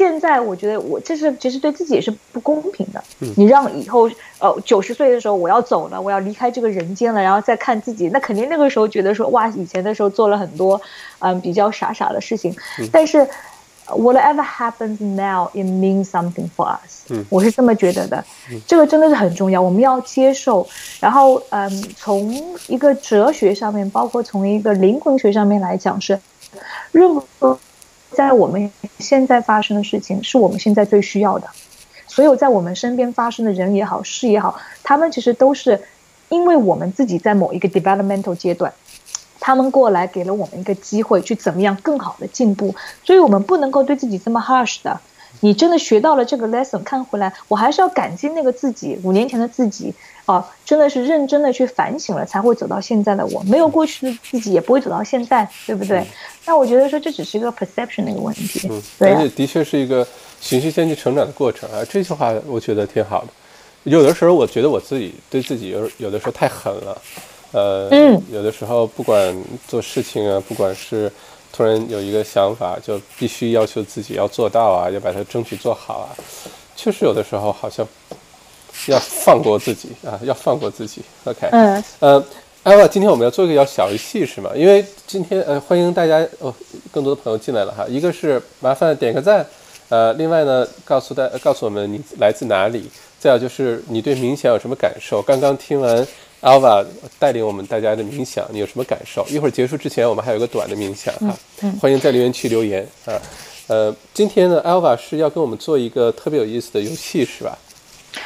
[0.00, 3.04] 现在我觉得我这是其实对自己也是不公平的。
[3.36, 10.80] 你让以后呃九十岁的时候我要走了，我要离开这个人间了，然后再看自己，那肯定那个时候觉得说哇，以前的时候做了很多
[11.18, 12.56] 嗯比较傻傻的事情。
[12.90, 13.28] 但是
[13.88, 17.12] whatever happens now, it means something for us。
[17.28, 18.24] 我是这么觉得的。
[18.66, 20.66] 这个真的是很重要，我们要接受。
[20.98, 26.18] 然后嗯，从一个哲学上面，包括从一个灵魂学上面来讲，是
[26.90, 27.58] 任何。
[28.12, 31.48] 在我们现在发生的事情，是我们现在最需要的。
[32.06, 35.80] 所有在我们身边发生的人也好，事也好，他们其实都是
[36.28, 38.72] 因为我们自己在某一个 developmental 阶段，
[39.38, 42.74] 他们过来给了我们一个机会，去怎么样更好的进步。
[43.04, 45.00] 所以我们不能够对自己这么 harsh 的。
[45.38, 49.94] 你真的学到了这个 lesson，看回来，我还是要感激那个自己，五年前的自己。
[50.26, 53.42] 啊，真的是认真的去反省了，才会走到现在的我。
[53.42, 56.06] 没有过去的自己，也不会走到现在，对不对？
[56.46, 58.68] 那我觉得说这只是一个 perception 的一个问题。
[58.70, 60.06] 嗯，而且的确是一一个
[60.40, 61.84] 循序渐进成长的过程啊。
[61.90, 63.28] 这句话我觉得挺好的。
[63.82, 67.02] 有的时候我觉得我自己对自己有有的时候太狠了，
[67.50, 71.10] 呃，嗯，有的时候不管做事情啊，不管是
[71.52, 76.08] 突然有一个想法，就必须要求自己要做到啊，要把它争取做好啊。
[76.74, 77.86] 确实有的时候好像。
[78.86, 80.18] 要放过自己啊！
[80.22, 81.02] 要放过自己。
[81.24, 82.24] OK，嗯，呃，
[82.62, 84.50] 艾娃，今天我们要做一个小游戏是吗？
[84.54, 86.54] 因为今天呃，欢迎大家哦，
[86.90, 87.84] 更多的朋友进来了哈。
[87.86, 89.46] 一个是麻烦点个赞，
[89.90, 95.20] 呃，另外呢，告诉大告诉我们你来自哪里，再有就是你对冥想有什么感受？
[95.20, 96.06] 刚刚听完
[96.40, 96.84] Alva
[97.18, 99.26] 带领我们大家的冥想，你有什么感受？
[99.28, 101.36] 一会儿结束之前，我们还有个短的冥想哈，
[101.80, 103.20] 欢迎在留言区留言啊。
[103.66, 107.56] 呃，今天呢，Alva 是要跟我们做一个特别有意思的游戏是吧？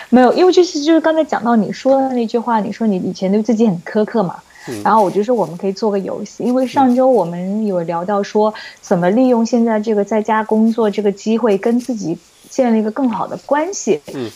[0.09, 4.37] 没有，因为就是就是刚才讲到你说的那句话，你说你以前对自己很苛刻嘛，
[4.85, 12.17] 然后我就说我们可以做个游戏，因为上周我们有聊到说怎么利用现在这个在家工作这个机会跟自己
[12.49, 14.01] 建立一个更好的关系。
[14.15, 14.31] 嗯，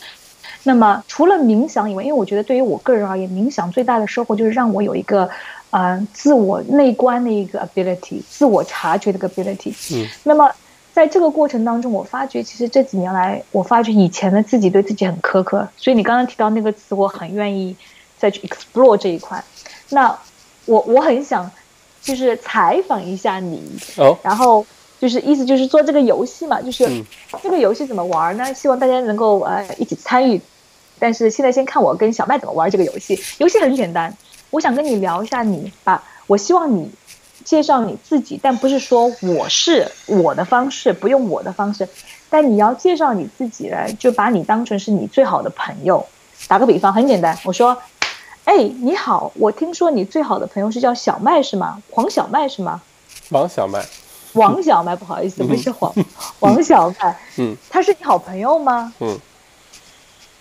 [0.64, 5.28] 那么除了冥想以外，因为我觉得对于我个人而言，冥想最大的收获就是让我有一个
[5.70, 9.72] 呃自我内观的一个 ability，自我察觉的一个 ability。
[9.94, 10.50] 嗯，那么。
[10.90, 15.68] 在这个过程当中，我发觉其实这几年来，我发觉以前的自己对自己很苛刻。
[15.76, 17.76] 所以你刚刚提到那个词，我很愿意
[18.16, 19.44] 再去 explore 这一块。
[19.90, 20.18] 那
[20.64, 21.48] 我我很想
[22.02, 23.62] 就是采访一下你，
[23.96, 24.66] 哦，然后
[25.00, 27.04] 就是意思就是做这个游戏嘛，就是
[27.42, 28.52] 这个游戏怎么玩呢？
[28.54, 30.40] 希望大家能够呃一起参与。
[30.98, 33.18] 但是现在先看我跟小麦怎么玩这个游戏。
[33.38, 34.16] 游戏很简单，
[34.50, 36.90] 我想跟你聊一下你把我希望你。
[37.44, 41.88] 介绍你自己，但不是说我是我的方式，不用我的方式，
[42.28, 46.04] 但你要介绍你自己来，就把你当成是你最好的朋友。
[46.46, 47.80] 打个比方，很简单，我说，
[48.44, 51.80] 哎，你好，我听说你最好的朋友是叫小麦是吗？
[51.88, 52.82] 黄小麦是吗？
[53.30, 53.82] 王小麦，
[54.38, 55.92] 王小麦，不好意思，不是黄，
[56.40, 58.92] 王小麦，嗯，他是你好朋友吗？
[59.00, 59.18] 嗯，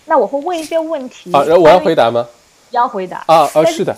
[0.06, 1.32] 那我会问一些问题。
[1.32, 2.26] 啊，然后我要回答吗？
[2.70, 3.96] 要回答啊啊，是的，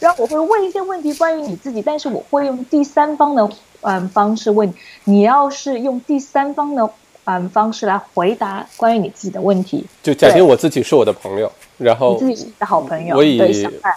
[0.00, 3.48] 然后我会问一些问题关于你自己，但是我会用第三方的
[3.82, 4.74] 嗯方式问你。
[5.04, 6.90] 你要是用第三方的
[7.24, 13.38] 嗯方式来回答关于你自己的问题，就假定我自己是我的朋友，然后你自己是你的好朋友，我以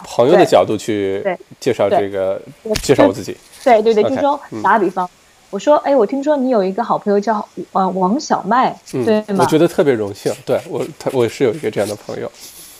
[0.06, 2.40] 朋友的角度去对介绍这个，
[2.84, 3.36] 介绍我自己。
[3.64, 5.10] 对对对就说嗯打个比方，
[5.50, 9.44] 我说哎，我听说你有一个好朋友叫呃王小麦，嗯，对吗？
[9.44, 12.32] 我觉得特别荣幸，对我他我是有一个这样的朋友。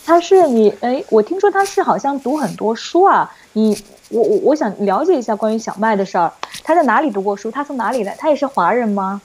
[0.04, 3.30] 他是你哎，我听说他是好像读很多书啊。
[3.52, 3.76] 你
[4.08, 6.32] 我我我想了解一下关于小麦的事儿。
[6.64, 7.50] 他在哪里读过书？
[7.50, 8.16] 他从哪里来？
[8.18, 9.20] 他也是华人吗？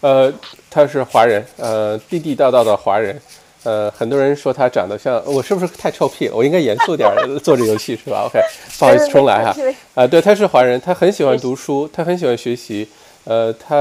[0.00, 0.32] 呃，
[0.70, 3.20] 他是华人，呃，地地道道的华人。
[3.64, 6.34] 呃，很多人说他长得像我，是不是太臭屁了？
[6.36, 8.24] 我应该严肃点儿做这游戏是吧？
[8.26, 8.40] OK，
[8.78, 9.52] 不好意思，重来哈。
[9.56, 12.88] 对啊、对，他是华人，他很喜欢读书，他很喜欢学习。
[13.24, 13.76] 呃，他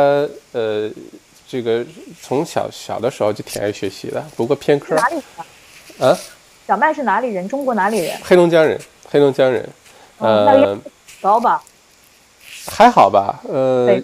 [0.51, 0.87] 呃，
[1.47, 1.83] 这个
[2.21, 5.21] 从小小的时候就挺爱学习的，不过偏科哪里。
[6.67, 7.49] 小麦是哪里人？
[7.49, 8.15] 中国哪里人？
[8.23, 8.79] 黑龙江人，
[9.09, 9.67] 黑龙江人，
[10.19, 10.81] 呃样，
[11.19, 11.61] 高吧？
[12.67, 13.99] 还好吧，呃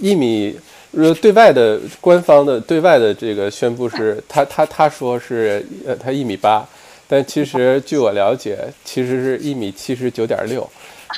[0.00, 0.56] 一米，
[0.92, 6.66] 呃，对外的官方的对外的这个宣布是，他他他说是，呃，他一米八，
[7.06, 10.68] 但其实 据我了解，其实是一米七十九点六，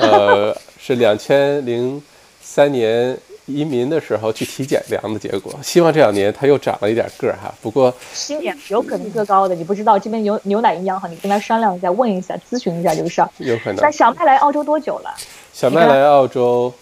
[0.00, 2.02] 呃，是两千零
[2.40, 3.16] 三年
[3.46, 9.98] 移民的时候去体检量的结果，希望这两年他又长了一点个儿哈，不过新年有可能个高的，你不知道。
[9.98, 13.28] 这边牛牛奶营养好，你跟他商量一下，问一下，咨询一下这个事儿。
[13.38, 13.90] 有可能那。
[13.90, 15.14] 小麦来澳洲多久了？
[15.52, 16.72] 小麦来澳洲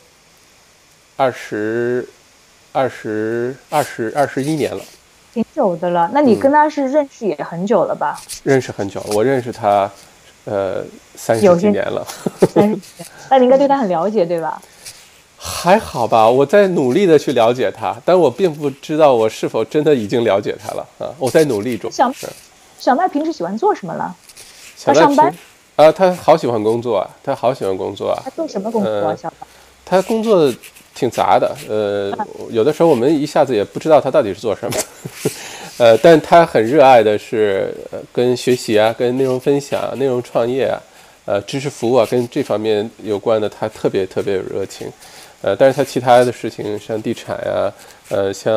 [1.16, 2.06] 二十
[2.72, 4.82] 二十二十二十一年了。
[5.32, 6.10] 挺久的了。
[6.12, 8.20] 那你跟他是认识也很久了吧？
[8.42, 9.88] 认识很久了，我认识他，
[10.44, 12.04] 呃，三十几年了，
[12.52, 14.60] 三十几年 那你应该对他很了解，对吧？
[15.36, 16.28] 还好吧。
[16.28, 21.14] 我在努力的去了解他，但我并不知道我是否真的已经了解他了啊。
[21.18, 21.90] 我在努力中。
[21.90, 22.28] 小是
[22.78, 24.14] 小麦平时喜欢做什么了？
[24.84, 25.38] 他上班平
[25.86, 28.30] 啊，他好喜欢工作啊，他好喜欢工作啊他。
[28.30, 29.10] 做什么工作啊？
[29.10, 29.46] 呃小麦？
[29.84, 30.52] 他工作
[31.00, 32.12] 挺杂的，呃，
[32.50, 35.30] 有的时候我们一下子也不知道他到底是做什么的，
[35.82, 40.76] 呃，但他很热爱的是呃跟学习啊、跟内容分享、内容创业啊、
[41.24, 44.86] 呃知识服务啊，跟这方面有关的，他特别特别有热情。
[45.42, 47.72] 呃，但是他其他的事情，像地产呀、
[48.10, 48.52] 呃，像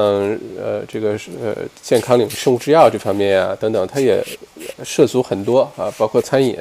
[0.61, 4.21] 呃这个是呃健康领、生物制药这方面呀、等等，他也
[4.83, 6.57] 涉足很多啊，包括餐饮，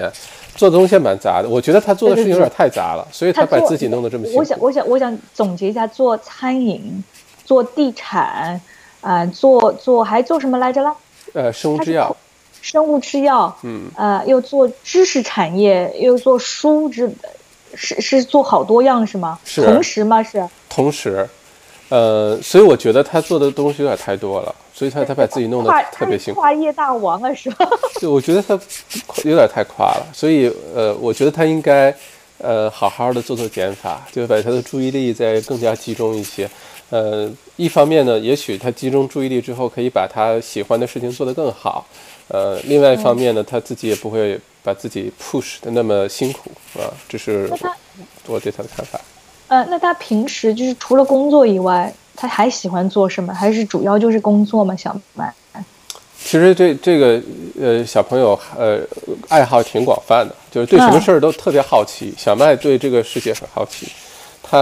[0.55, 1.49] 做的东西还蛮杂的。
[1.49, 7.03] 我觉得他做的事情有点太杂了，所以他把自己弄得这么辛我想，我想，我想总结一下：做餐饮，
[7.45, 8.61] 做地产，
[9.01, 10.95] 啊、做做还做什么来着了？
[11.35, 12.15] 呃，生物制药，
[12.61, 17.11] 生物制药，嗯，呃，又做知识产业，又做书之，
[17.75, 19.39] 是是做好多样是吗？
[19.45, 20.23] 是同时吗？
[20.23, 20.47] 是。
[20.69, 21.27] 同时，
[21.89, 26.41] 呃，所以我觉得他做的东西有点太多了，所以他他把自己弄得特别辛苦。
[26.41, 27.69] 跨业大王啊，是吧？
[28.01, 28.59] 就我觉得他
[29.25, 31.95] 有点太夸了，所以呃，我觉得他应该
[32.39, 36.49] 呃好好的做做减法，就把他的注意力再更加集中一些。
[36.91, 41.87] 呃，一方面呢，也许他集中注意力之后，可以把他喜欢的事情做得更好。
[42.29, 49.01] 呃，另外一方面呢，他自己也不会把自己 push 的那么辛苦啊，这是我我对他的看法。
[49.49, 53.33] 呃，那他平时就是除了工作以外，他还喜欢做什么？
[53.33, 54.75] 还是主要就是工作吗？
[54.77, 55.33] 小麦？
[56.25, 57.21] 其实这这个
[57.61, 58.79] 呃小朋友呃
[59.29, 62.15] 爱好挺广泛的，就是对什么事儿都特别好奇。
[62.17, 63.89] 小麦对这个世界很好奇，
[64.41, 64.57] 他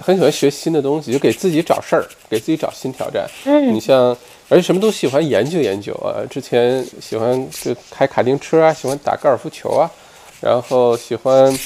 [0.00, 3.28] 很喜欢学新的东西，就给自己找事儿，给自己找新挑战。
[3.44, 4.16] 嗯你像，
[4.48, 6.22] 而且什么都喜欢研究研究啊。
[6.30, 9.90] 之前喜欢就开卡丁车啊，喜欢打高尔夫球啊，
[10.40, 11.58] 然后喜欢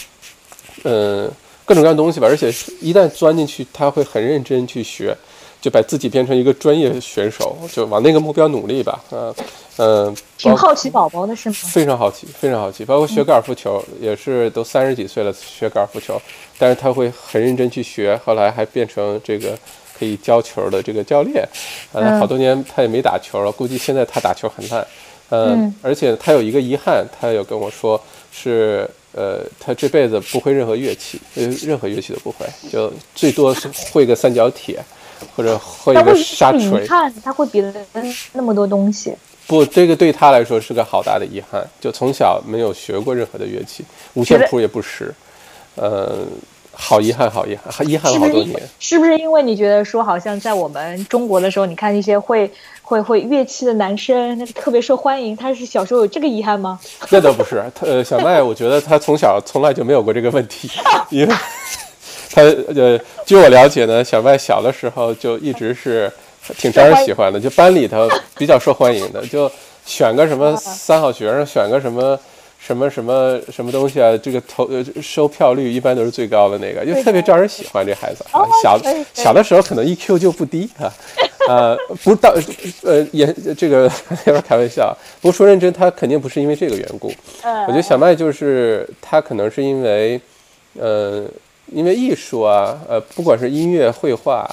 [0.84, 1.30] 嗯
[1.68, 2.26] 各种各样的东西吧。
[2.26, 2.48] 而且
[2.80, 5.14] 一旦钻进去，他会很认真去学。
[5.60, 9.02] 就把自己变成一个专业选手，就往那个目标努力吧。
[9.10, 9.34] 嗯、
[9.78, 11.56] 嗯，挺好奇宝宝的是吗？
[11.64, 12.84] 非常好奇，非常好奇。
[12.84, 16.16] 包括学高尔夫球，也是都三十几岁了学高尔夫球，
[16.56, 19.58] 但是他会很认真去学，后来还变成这个
[19.98, 21.44] 可以教球的这个教练。
[21.92, 24.86] 呃，嗯好多年他也没打球了，估计现在他打球很烂。
[25.28, 28.00] 呃、嗯而且他有一个遗憾，他有跟我说
[28.30, 28.88] 是。
[29.12, 34.78] 呃，他这辈子不会任何乐器，呃，任何乐器都不会，就最多是会个三角铁，
[35.34, 36.86] 或者会一个沙锤遗。
[36.86, 37.12] 憾？
[37.24, 37.74] 他会比人
[38.32, 39.14] 那么多东西。
[39.46, 43.82] 不，这个对他来说是个好大的遗憾，就从小没有学过任何的乐器，
[44.12, 45.12] 五线谱也不识，
[45.74, 46.18] 呃，
[46.70, 48.60] 好遗憾，好遗憾，遗憾了好多年。
[48.78, 52.50] 是不是因为你觉得说，好像在我们中国的时候，你看一些会
[52.88, 56.80] 会会乐器的男生，那特别受欢迎，他是小时候有这个遗憾吗？
[57.10, 60.70] 那倒不是，他呃，小麦，我觉得他从小从来就没有过这个问题，
[61.10, 61.34] 因为
[62.30, 62.40] 他
[62.74, 66.10] 呃，据我了解呢，小麦小的时候就一直是
[66.56, 68.08] 挺招人喜欢的，就班里头
[68.38, 69.52] 比较受欢迎的，就
[69.84, 72.18] 选个什么三好学生，选个什么。
[72.60, 74.18] 什么什么什么东西啊？
[74.20, 78.42] 这个投呃收票率一般都是最高的那个，就特别招人喜欢这孩子啊。
[78.60, 78.76] 小
[79.14, 80.92] 小的时候可能 EQ 就不低啊，
[81.48, 82.34] 呃，不到
[82.82, 83.26] 呃也
[83.56, 83.90] 这个
[84.26, 84.96] 有点开玩笑。
[85.20, 87.12] 不过说认真，他肯定不是因为这个缘故。
[87.42, 90.20] 我觉得小麦就是他可能是因为，
[90.78, 91.24] 呃，
[91.72, 94.48] 因为艺术啊，呃，不管是音乐、绘画。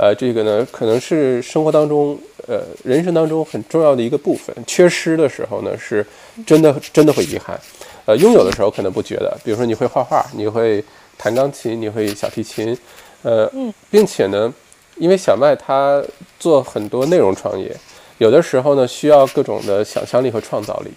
[0.00, 4.54] 呃，这个呢，可能是生活当中，呃，人生当中很重要的一个部分。
[4.64, 6.06] 缺失的时候呢，是
[6.46, 7.58] 真的，真的会遗憾。
[8.04, 9.36] 呃，拥有的时候可能不觉得。
[9.42, 10.84] 比如说，你会画画，你会
[11.18, 12.78] 弹钢琴，你会小提琴，
[13.22, 13.50] 呃，
[13.90, 14.54] 并且呢，
[14.98, 16.02] 因为小麦他
[16.38, 17.74] 做很多内容创业，
[18.18, 20.90] 有的时候呢，需要各种的想象力和创造力。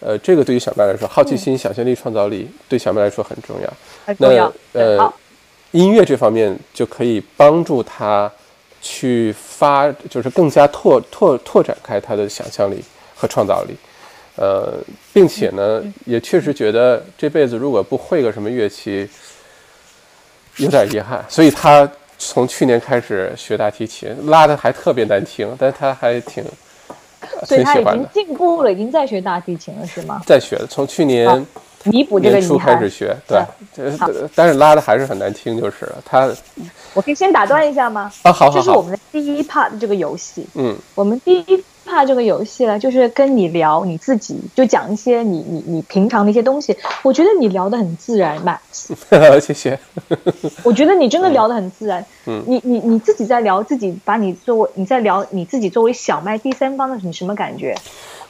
[0.00, 3.72] 呃，这个对于小麦来说，好奇心、想象力、创造力对小麦来说很重要。
[4.04, 4.52] 很重要。
[4.72, 5.12] 呃，
[5.70, 8.30] 音乐这方面就可以帮助他。
[8.86, 12.84] 去发就是更加拓拓拓展开他的想象力
[13.16, 13.74] 和创造力，
[14.36, 14.74] 呃，
[15.10, 19.08] 并且呢，也确实觉得这辈子如果不会个什么乐器，
[20.58, 21.24] 有点遗憾。
[21.30, 26.44] 所以他从去年开始学大提琴，拉的还特别难听，但他还挺
[27.44, 30.20] 所以他已经进步了，已经在学大提琴了，是吗？
[30.26, 31.46] 在学，从去年。
[31.86, 33.44] 弥补这个初开始学，对，
[34.34, 35.96] 但是拉的还是很难听，就是了。
[36.02, 36.26] 他，
[36.94, 38.10] 我可以先打断一下吗？
[38.22, 40.46] 啊，好，好，这是我们的第一 part 这个游戏。
[40.54, 46.76] 嗯，我们第一 part 这个游戏了，就是跟你聊你自己，就讲一些你你你平常的一些东西。
[47.02, 48.94] 我觉得你聊的很自然，Max。
[49.40, 49.78] 谢谢。
[50.64, 52.04] 我觉得你真的聊的很自然。
[52.26, 57.74] 嗯，你你你自己在聊自己，把你作为你在聊你自己作为小麦第三方的你什么感觉？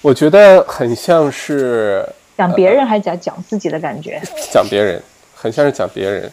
[0.02, 2.06] 我觉得很像是。
[2.36, 4.20] 讲别人还是讲讲自己的感觉？
[4.50, 5.00] 讲别人，
[5.36, 6.28] 很像是讲别人，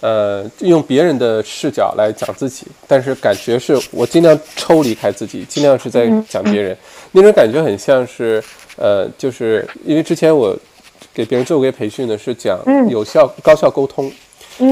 [0.00, 6.76] 呃，用别人的视角来讲自己，但是感觉是我尽量抽离开自己，尽量是在讲别人，
[7.12, 8.42] 那种感觉很像是，
[8.76, 10.54] 呃，就是因为之前我
[11.14, 14.12] 给别人做过一个培训呢，是讲有效高效沟通，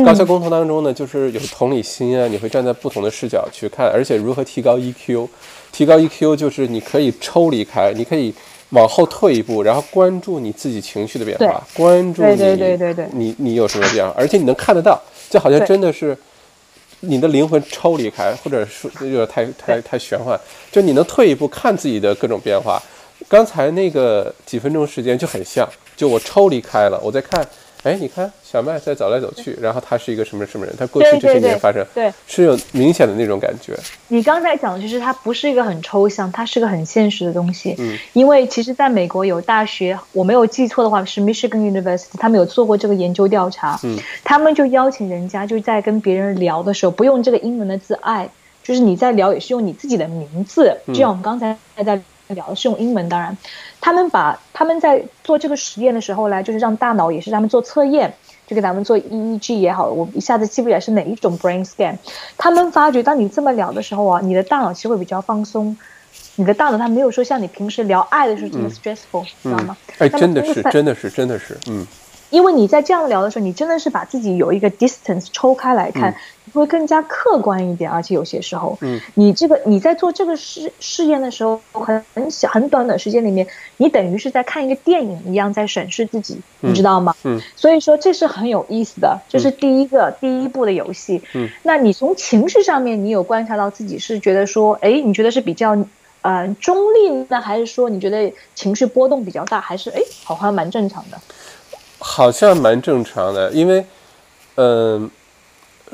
[0.04, 5.26] 高效沟通当中呢，就是有同理心啊，你会站在不同的视角去看，而且如何提高 EQ，
[5.72, 8.34] 提高 EQ 就是你可以抽离开，你可以。
[8.74, 15.00] 往后退一步，然后关注你自己情绪的变化，关注你，对对对对你你有什么变化，而且你能看得到，
[15.30, 16.16] 就好像真的是
[17.00, 20.38] 你的灵魂抽离开，或者说有点太太太玄幻，
[20.70, 22.82] 就你能退一步看自己的各种变化。
[23.28, 25.66] 刚才那个几分钟时间就很像，
[25.96, 27.46] 就我抽离开了，我在看。
[27.84, 30.74] 哎，你看小麦在走来走去，然后他是一个什么什么人？
[30.76, 33.78] 他过去这些年发生，对，是有明显的那种感觉。
[34.08, 37.74] 你刚才讲的就是它不是一个很抽象，它是个很现实的东西。
[37.78, 43.78] 嗯，因为其实在美国有大学，我没有记错的话是 Michigan University，他们有做过这个研究调查。
[43.82, 48.26] 嗯，他们就邀请人家就在跟别人聊的时候，不用这个英文的字爱，
[48.62, 51.54] 就是你在聊也是用你自己的名字，就像我们刚才
[51.84, 53.36] 在聊的是用英文，当然。
[53.84, 58.10] 他们把他们在做这个实验的时候呢，就是让大脑也是他们做测验，
[58.46, 61.94] 就给咱们做 EEG 也好，我一下子记不起来是哪一种 brain scan。
[62.38, 65.76] 他们发觉，当你这么聊的时候啊，你的大脑其实会比较放松，
[66.36, 69.76] 你的大脑它没有说像你平时聊爱的时候这么 stressful，知道吗？
[69.98, 71.86] 哎，真的是，真的是，真的是，嗯。
[72.34, 76.12] 因为你在这样聊的时候，你真的是把自己有一个 distance 抽开来看，
[76.52, 77.88] 会更加客观一点。
[77.88, 87.14] 而且有些时候，嗯，你这个你在做这个试试验的时候，很很小很短的时间里面，你等于是在看一个电影一样在审视自己，你知道吗？
[87.22, 91.22] 嗯，所以说这是很有意思的，这是第一个第一步的游戏。
[91.34, 95.78] 嗯，那你从情绪上面，你有观察到自己是觉得说，哎，你觉得是比较
[96.22, 101.20] 呃中立呢，还是说你觉得情绪波动比较大，还是哎好像蛮正常的？
[102.06, 103.82] 好像蛮正常的，因为，
[104.56, 105.10] 嗯，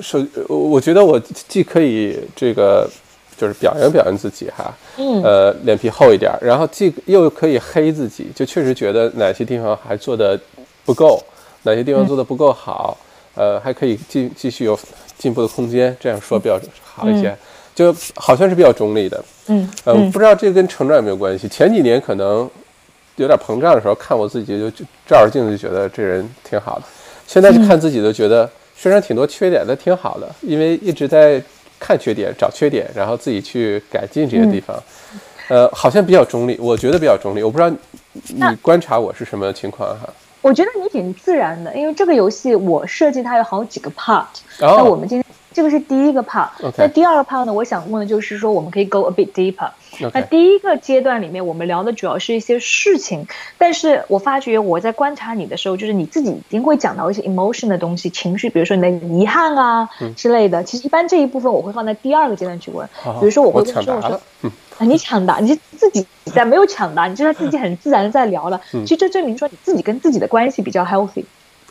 [0.00, 2.90] 首我觉得我既可以这个
[3.36, 10.38] 就是表扬表扬自己哈，嗯，呃，脸皮厚一点，然后既又可以黑自己，就确实觉得哪些地方还做的
[10.84, 11.22] 不够，
[11.62, 12.98] 哪些地方做的不够好，
[13.36, 14.76] 呃，还可以继继续有
[15.16, 17.32] 进步的空间，这样说比较好一些，
[17.72, 21.46] 就好像是比较中立的，嗯，呃，不知道这跟成长有没有关系？
[21.46, 22.50] 前几年可能。
[23.20, 24.70] 有点膨胀的时候，看我自己就
[25.06, 26.84] 照着镜子就觉得这人挺好的。
[27.26, 31.42] 现在就看自己都觉得身上挺多缺点的，挺好的，因为一直在
[31.78, 34.82] 看缺点、找缺点，然后自己去改进这些地方。
[35.48, 37.42] 呃，好像比较中立，我觉得比较中立。
[37.42, 37.70] 我不知道
[38.28, 40.08] 你观察我是什么情况哈。
[40.42, 44.24] 我觉得你挺自然的，因为这个游戏我设计它有好几个 part，
[44.58, 46.48] 那我们今天这个是第一个 part，
[46.78, 49.70] 那第二个 part 呢，我想问的就是说我们可以 go a bit deeper。
[50.14, 53.26] 那第一个阶段里面，我们聊的主要是一些事情，
[53.59, 60.62] 但是我发觉我在观察你的时候，就是你自己一定会讲到一些 emotion 的东西，情绪，比如说你的遗憾啊之类的。
[60.64, 62.88] 其实一般这一部分我会放在第二个阶段去问，
[63.18, 64.20] 比如说我会问说，我说，
[64.78, 68.61] 啊，你抢答，你是自己在没有抢答，你就是自己很自然的在聊了。
[68.70, 71.24] 其实这证明说你自己跟自己的关系比较 healthy。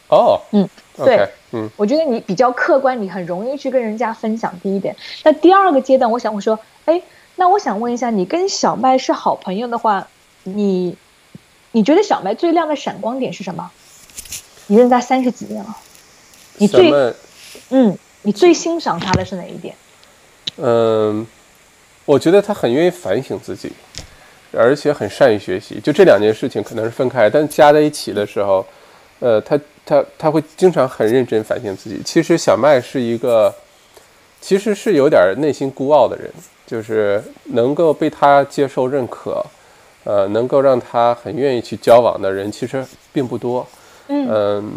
[0.09, 0.67] 哦，嗯，
[1.05, 4.53] 对，嗯，我觉得你比较客观，你很容易去跟人家分享。
[4.61, 7.01] 第一点，那第二个阶段，我想我说，哎。
[7.35, 10.05] 那我想问一下，你跟小麦是好朋友的话，
[10.43, 10.97] 你
[11.71, 13.71] 你觉得小麦最亮的闪光点是什么？
[14.67, 15.77] 你认识他三十几年了，
[16.57, 16.91] 你最
[17.69, 19.73] 嗯，你最欣赏他的是哪一点？
[20.57, 21.25] 嗯，
[22.03, 23.71] 我觉得他很愿意反省自己，
[24.51, 25.79] 而且很善于学习。
[25.79, 28.65] 就这两件事情可能是分开，但加在一起的时候，
[29.19, 29.57] 呃，他
[29.89, 31.99] 他他会经常很认真反省自己。
[32.05, 33.51] 其实小麦是一个，
[34.39, 36.31] 其实是有点内心孤傲的人。
[36.69, 39.43] 就是能够被他接受认可，
[40.03, 43.65] 呃，能够让他很愿意去交往的人，其实并不多。
[44.07, 44.71] 嗯，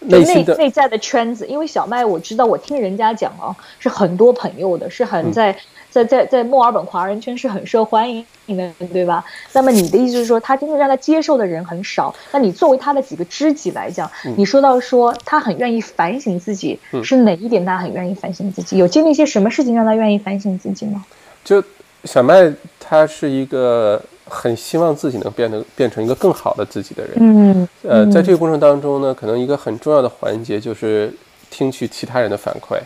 [0.00, 5.56] 内内内在的圈子，因为小麦我知道，我听人家讲啊，是很多朋友的，是很在。
[6.04, 9.24] 在在在墨尔本华人圈是很受欢迎的，对吧？
[9.52, 12.14] 那么你的意思是说，他真正让他接受的人很少。
[12.32, 18.76] 那你作为他的几个知己来讲，你说到说他很愿意反省自己，是哪一点他很愿意反省自己？
[18.76, 21.04] 有经历一些什么事情让他愿意反省自己吗？
[21.44, 21.62] 就
[22.04, 27.14] 小麦，他是一个很希望自己能变得变成一个更好的自己的人。
[27.16, 31.12] 嗯，呃，在这个过程当中呢，可能一个很重要的环节就是
[31.50, 32.78] 听取其他人的反馈。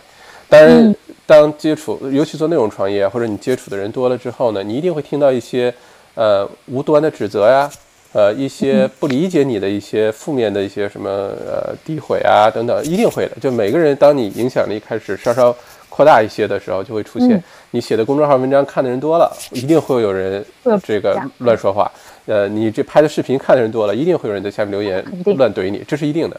[0.52, 0.94] 当然，
[1.24, 5.72] 当接触，尤其做内容创业或者你接触的人多了之后呢，你一定会听到一些，
[6.14, 7.70] 呃，无端的指责呀，
[8.12, 13.36] 呃，一些不理解你的一些负面的一些什么呃诋毁啊等等，一定会的。
[13.40, 15.56] 就每个人，当你影响力开始稍稍
[15.88, 17.42] 扩大一些的时候，就会出现。
[17.70, 20.44] 你写的公众号文章看的人多了，一定会有人
[20.84, 21.90] 这个乱说话。
[22.26, 25.02] 呃，你这拍的视频看的人多了，一定会有人在下面留言
[25.38, 26.38] 乱怼你，这是一定的。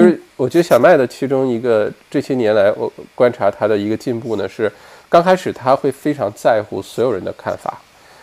[0.00, 4.70] 就是我觉得小麦的其中一个这些年来我观察他的一个进步呢，是
[5.08, 7.78] 刚开始他会非常在乎所有人的看法，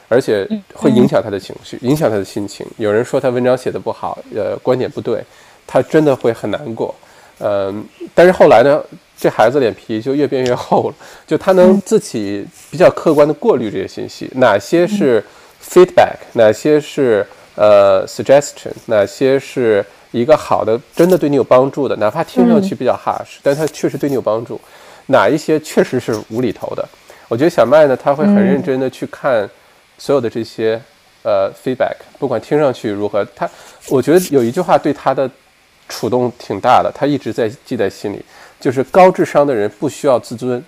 [0.08, 2.66] 而且会影响他的情绪，影响他的心情。
[2.78, 5.24] 有人说他文章写的不好，呃，观点不对，
[5.68, 6.96] 他真的会很难过。
[7.40, 8.82] 嗯，但是后来呢，
[9.18, 10.96] 这孩子脸皮就越变越厚了，
[11.28, 15.24] 就他能自己比较客观的过滤这些信息，哪些是
[15.64, 17.26] feedback，哪些是
[17.56, 19.86] 呃 suggestion，哪些是。
[20.12, 24.60] 一个好的，真的对你有帮助的，哪怕听上去比较 harsh，但它确实对你有帮助。
[25.08, 26.88] 哪一些确实是无厘头的？
[27.28, 29.50] 我觉得小麦呢，他会很认真的去看
[29.98, 30.82] 所有的这些
[31.24, 33.26] 呃 feedback，不管听上去如何。
[33.36, 33.50] 他，
[33.90, 35.30] 我觉得有一句话对他的
[35.90, 38.24] 触动挺大的，他一直在记在心里，
[38.60, 40.64] 就是高智商的人不需要自尊。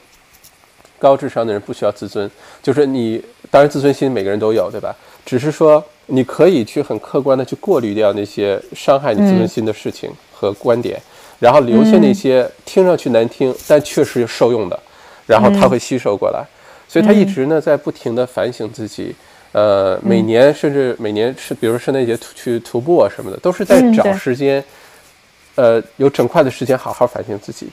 [0.99, 2.29] 高智商的人不需要自尊，
[2.61, 4.95] 就是你当然自尊心每个人都有，对吧？
[5.25, 5.83] 只是说。
[6.11, 10.99] 你可以去很客观的去过滤掉那些伤害你自尊心的事情和观点，
[11.37, 14.79] 然后留下那些听上去难听但确实受用的，
[15.27, 16.43] 然后他会吸收过来。
[16.87, 19.13] 所以他一直呢在不停的反省自己，
[19.51, 24.63] 呃，每年甚至每年是，比如说圣诞节去徒步啊什么的，都是在找时间，
[25.53, 27.67] 呃，有整块的时间好好反省自己，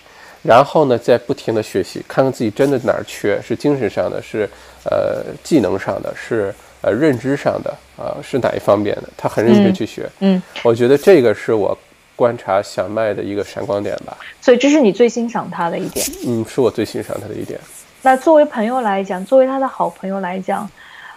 [0.46, 4.48] 然后呢再不停的学习，看看自己真的哪儿缺，是精神上的，是
[4.84, 6.54] 呃技能上的，是。
[6.82, 9.04] 呃，认知上的啊，是哪一方面的？
[9.16, 10.08] 他很认真去学。
[10.20, 11.76] 嗯，我觉得这个是我
[12.14, 14.16] 观察小麦的一个闪光点吧。
[14.42, 16.06] 所以这是你最欣赏他的一点。
[16.26, 17.58] 嗯，是我最欣赏他的一点。
[18.02, 20.70] 那作为朋友来讲，作为他的好朋友来讲，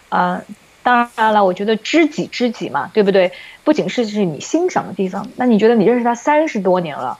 [0.07, 0.41] 啊，
[0.81, 3.31] 当然了，我觉得知己知己嘛，对不对？
[3.65, 7.19] 不仅是是你欣赏的地方，那你觉得你认识他三十多年了，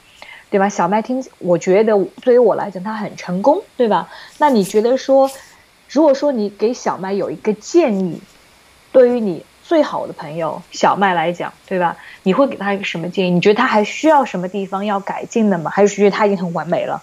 [0.49, 0.67] 对吧？
[0.67, 4.09] 小麦听，我觉得对于我来讲，他很成功，对吧？
[4.37, 5.29] 那你觉得说？
[5.91, 8.21] 如果说你给小麦有一个建议，
[8.91, 11.97] 对于你最好的朋友小麦来讲，对吧？
[12.21, 13.31] 你会给他一个什么建议？
[13.31, 15.71] 你觉得他还需要什么地方要改进的吗？
[15.71, 17.01] 还是觉得他已经很完美了？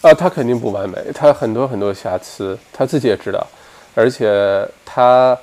[0.00, 3.46] 啊，他肯定不完美，他很多很多瑕疵，他自己也知道。
[3.94, 5.38] 而且他，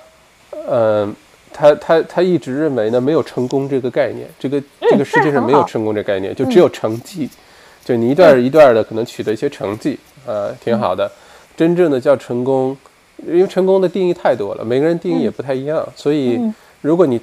[0.70, 1.16] 嗯，
[1.56, 7.30] 他他他一直认为呢，没有成功这个概念，这个这个世界上没有成功这概念，就只有成绩，
[7.86, 11.10] 就你一段一段的可能取得一些成绩，呃，挺好的。
[11.56, 12.76] 真正的叫成功，
[13.26, 15.88] 因为成功的定义太多了，每个人定义也不太一样。
[15.96, 16.38] 所以，
[16.82, 17.22] 如果你，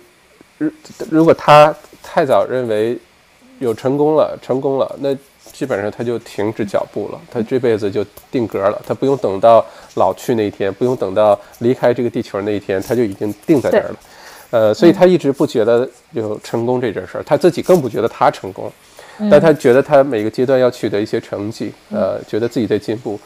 [0.56, 0.70] 如
[1.10, 2.96] 如果他太早认为
[3.58, 5.14] 有成功了，成功了，那
[5.52, 9.62] 基本上他就停止脚步了，他这辈子就定格了，他不用等到
[9.96, 13.96] 老去那一天，不用等到离开这个地球那一天，他就已经定在这儿了。
[14.52, 18.70] 呃，所以他一直不觉得有成功这件事儿，他自己更不觉得他成功，
[19.30, 23.18] 但他觉得他每个阶段要取得一些成绩，呃，觉得自己在进步。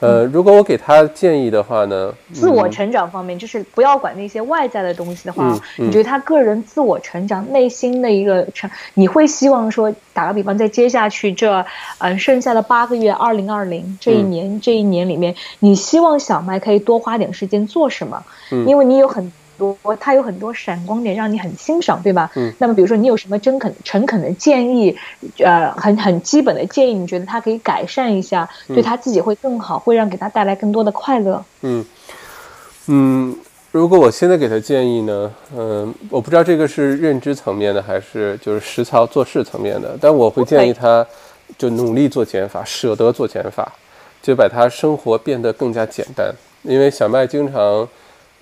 [0.00, 11.62] 呃，如果我给他建议的话呢，自我成长方面，就是不要管那些外在的东西的话，你觉得他个人自我成长内心的一个成，你会希望说，打个比方，在接下去这，
[11.98, 18.24] 嗯，剩下的八个月，二零二零这一年，这一年里面，你希望小麦可以多花点时间做什么？
[18.52, 19.30] 嗯，因为你有很。
[19.60, 22.30] 多，他有很多闪光点让你很欣赏，对吧？
[22.34, 22.50] 嗯。
[22.58, 24.96] 那么，比如说，你有什么真恳、诚恳的建议？
[25.38, 31.44] 呃，很很基本的建议，你觉得他可以改善一下，对他自己会更好，会让给他带来更多的快乐。
[31.60, 31.84] 嗯
[32.86, 33.36] 嗯，
[33.70, 35.30] 如果我现在给他建议呢？
[35.54, 39.96] 嗯，我不知道这个是认知层面的，还是就是实操做事层面的。
[40.00, 41.06] 但我会建议他，
[41.58, 43.70] 就努力做减法，舍得做减法，
[44.22, 46.34] 就把他生活变得更加简单。
[46.62, 47.86] 因为小麦经常。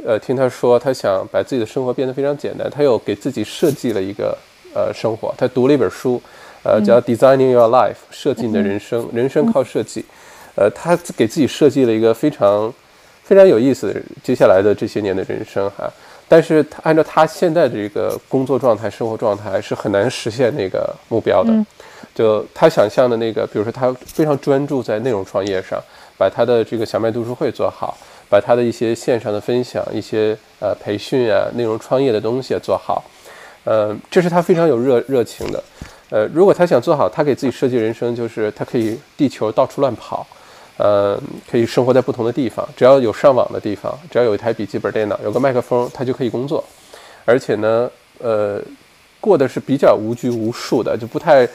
[0.05, 2.70] 呃，听他说，他想把自己的生活变得非常简单。
[2.70, 4.36] 他又给自己设计了一个
[4.74, 5.34] 呃生活。
[5.36, 6.22] 他读了一本书，
[6.62, 10.05] 呃，叫《Designing Your Life》，设计你的人生，人生靠设计。
[10.55, 12.72] 呃，他给自己设计了一个非常
[13.24, 15.90] 非常有意思的接下来的这些年的人生哈。
[16.28, 21.53] 但是他按照他现在的这个工作状态、生活状态，是很难实现那个目标的。
[22.14, 25.80] 就他想象的那个，比如说他非常专注在内容创业上，
[26.16, 27.96] 把他的这个小麦读书会做好。
[28.29, 33.03] 把他的一些线上的分享、一些呃培训啊、内容创业的东西做好，
[33.64, 35.62] 呃，这是他非常有热热情的。
[36.11, 40.26] 呃，如果他想做好，他给自己设计人生，就是他可以地球到处乱跑，
[40.76, 41.20] 呃，
[41.51, 46.64] 可以生活在不同的地方，只要有上网的地方，只要有一台笔记本电脑、有个麦克风，他就可以工作。
[47.24, 48.61] 而且呢，呃，
[49.20, 51.49] 过的是比较无拘无束的，就不太。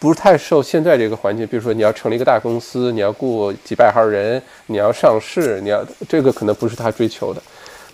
[0.00, 7.42] 不是太受现在这个环境，比如说你要成立一个大公司，你要雇几百号人，你要上市，你要这个可能不是他追求的，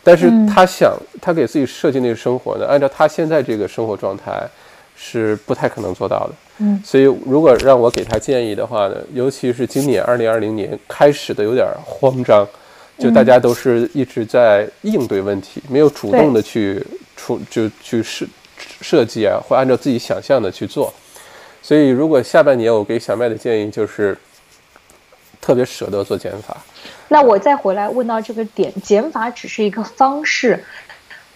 [0.04, 4.48] 但是他想他给自己设计那个生活呢，按照他现在这个生活状态
[4.96, 6.30] 是不太可能做到的。
[6.58, 12.46] 嗯，所以如果让我给他建议的话呢，尤其是今年二零二零年开始的有点慌张，
[12.98, 16.80] 就大家都是一直在应对问题，没有主动的去
[17.16, 18.24] 出就去设
[18.80, 20.94] 设计啊，或按照自己想象的去做。
[21.62, 24.16] 所以，如果下半年我给小麦的建议就是，
[25.40, 26.56] 特别舍得做减法。
[27.08, 30.62] 那我再回来问到这个点，减法只是一个方式。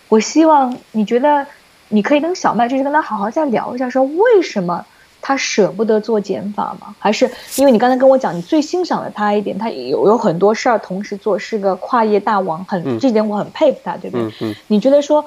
[0.08, 1.46] 我希望你觉得
[1.88, 4.84] 你可以跟小麦，就是跟他好好再聊一下，说为什么
[5.20, 6.94] 他舍不得做减法吗？
[6.98, 14.32] 还是因为你刚才跟我讲，你最欣赏的他一点，他有有很多事儿同时做，是个跨业大王，很这点我很佩服他，对不对？
[14.40, 14.54] 嗯。
[14.68, 15.24] 你觉得说？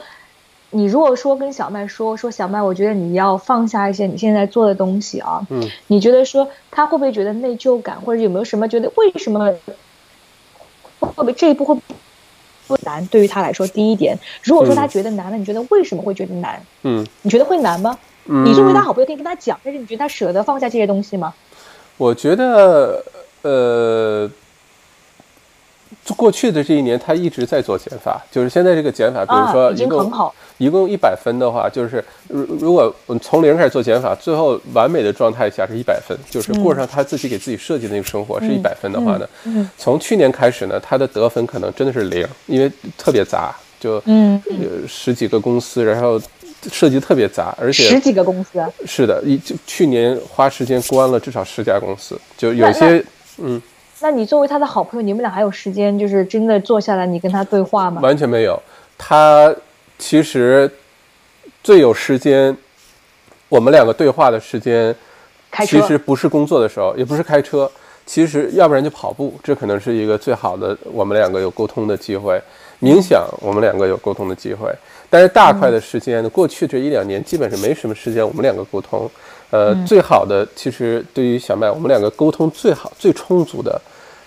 [0.73, 5.45] 你如果说跟小麦说说小麦，我觉得你要放下一些你现在做的东西啊。
[5.49, 5.69] 嗯。
[5.87, 9.53] 你觉得说他会不会觉得内疚感，或者有没有什么觉得为什么
[10.99, 11.75] 会不会这一步会
[12.67, 13.05] 不难？
[13.07, 16.61] 对于他来说，第一点，如果说他觉得难了，你觉得为什么会觉得难？
[16.81, 17.05] 嗯。
[17.21, 17.97] 你觉得会难吗？
[18.25, 18.43] 嗯。
[18.43, 21.33] 你作为他好朋友可以跟他讲，但是你觉得他舍得放下这些东西吗？
[21.97, 23.03] 我觉得，
[23.43, 24.29] 呃。
[26.15, 39.27] 过去的这一年，他一直在做减法，就是现在这个减法，比如说一共一共一百分的话，就是如如果我们从零开始做减法，最后完美的状态下是一百分，就是过上他自己给自己设计的那个生活是一百分的话呢，
[39.77, 44.41] 从去年开始呢，他的得分可能真的是零，因为特别杂，就嗯
[44.87, 46.21] 十几个公司，然后
[46.69, 53.03] 设计特别杂，而且十几个公司是的，一就去年花时间关了至少十家公司，就有些
[53.37, 53.61] 嗯。
[54.03, 58.01] 那你作为他的好朋友，你们俩还有时间，就是真的坐下来，你跟他对话吗？
[58.01, 58.61] 完全没有。
[58.97, 59.55] 他
[59.97, 60.69] 其实
[61.63, 62.55] 最有时间，
[63.47, 64.93] 我们两个对话的时间，
[65.65, 67.71] 其实不是工作的时候，也不是开车，
[68.05, 72.37] 其实要不然就跑步，这可能是一个最好的我们两个有沟通的机会。
[72.81, 74.69] 冥想，我们两个有沟通的机会。
[75.09, 79.09] 但是大块的时间呢，过去这一两年基本上没什么时间，我们两个沟通。
[79.49, 83.81] 呃，最好的其实对于小麦，我们两个沟通最好、最充足的。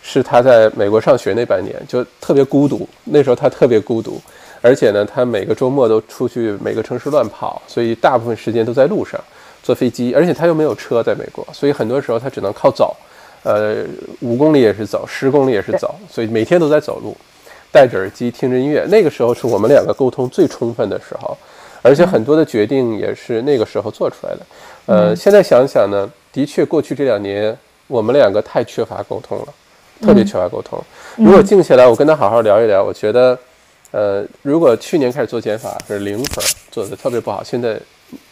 [0.08, 4.20] 是他在美国上学那半年就特别孤独，那时候他特别孤独，
[4.62, 9.20] 而且呢，他每个周末都出去每个城市乱跑，所以大部分时间都在路上
[9.64, 12.94] 坐飞机，而且他又没有车在美国，所以很多时候他只能靠走，
[13.42, 13.84] 呃，
[14.20, 17.16] 五公里也是走，十公里也是走，所以每天都在走路，
[17.72, 18.86] 戴着耳机听着音乐。
[18.88, 21.36] 那个时候是我们两个沟通最充分的时候，
[21.82, 24.40] 而且很多的决定也是那个时候做出来的。
[24.86, 27.56] 呃，现在想想呢，的确过去这两年
[27.88, 29.46] 我们两个太缺乏沟通了。
[30.00, 30.78] 特别缺乏沟通。
[31.16, 33.38] 如果静下来，我跟他好好聊一聊，我觉得，
[33.90, 37.42] 呃，如果去年开始做减法是零分，做的特别不好。
[37.42, 37.80] 现在，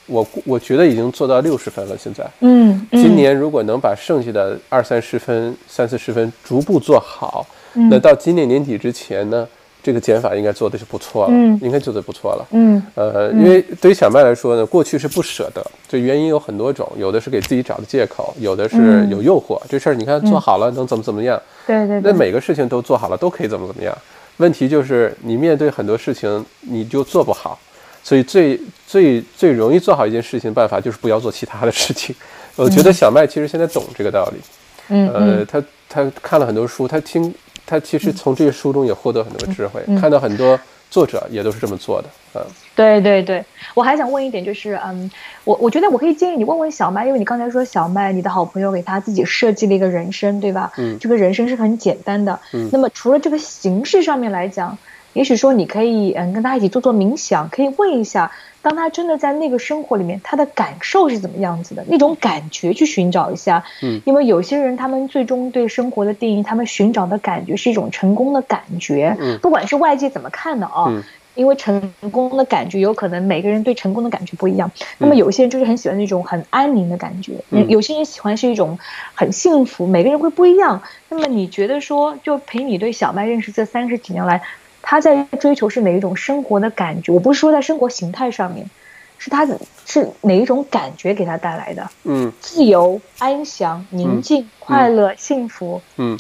[0.07, 1.97] 我我觉得已经做到六十分了。
[1.97, 7.47] 现在，嗯，今年如果能把剩下的二三十分、三四十分逐步做好，
[7.91, 9.49] 那到今年年底之前呢，
[9.85, 12.47] 这个减法应该做的是不错了，嗯应该做的不错了。
[12.53, 19.61] 嗯呃，因为对于小麦来说呢，过去是不舍得，这原因有很多种，有的是给自己找的借口，有的是嗯有诱惑。
[19.69, 21.41] 这事儿你看做好了能怎么怎么样？
[21.67, 23.95] 对对对，那每个事情都做好了都可以怎么怎么样。
[24.39, 27.59] 问题就是你面对很多事情你就做不好，
[28.03, 32.17] 所以最最最容易做好一件事情的办法就是不要做其他的事情。
[32.57, 34.41] 我觉得小麦其实现在懂这个道理。
[34.89, 37.33] 嗯呃，嗯他他看了很多书，他听
[37.67, 40.59] 他其实从这些书中也获得很多智慧，嗯看到很多
[40.91, 42.09] 作者也都是这么做的。
[42.35, 42.43] 嗯，
[42.75, 43.45] 对对对，
[43.75, 45.11] 我还想问一点，就是嗯，
[45.45, 50.73] 我我觉得我可以建议你问问小麦，因为你刚才说小麦，你的好朋友给他自己设计了一个人生，对吧？
[50.77, 52.39] 嗯这个人生是很简单的。
[52.53, 54.77] 嗯那么除了这个形式上面来讲，
[55.15, 63.65] 也许说你可以嗯跟他一起做做冥想，可以问一下，当他真的在那个生活里面，他的感受是怎么样子的，那种感觉去寻找一下。
[63.83, 70.85] 嗯因为有些人他们最终对生活的定义，他们寻找的感觉是一种成功的感觉，嗯不管是外界怎么看的啊。
[70.89, 71.03] 嗯
[71.37, 78.79] 因为成功的感觉有可能每个人对成功的感觉不一样，那么有些人就是很喜欢那种很安宁的感觉，嗯有些人喜欢是一种
[79.15, 80.81] 很幸福，每个人会不一样。
[81.09, 84.43] 那么你觉得说，就凭你对小麦认识这三十几年来，
[84.87, 87.11] 他在追求是哪一种生活的感觉？
[87.11, 88.69] 我不是说在生活形态上面，
[89.17, 89.47] 是他
[89.87, 91.91] 是哪一种感觉给他带来的？
[92.05, 95.81] 嗯自由、安详、宁静、快乐、幸福。
[95.97, 96.19] 嗯，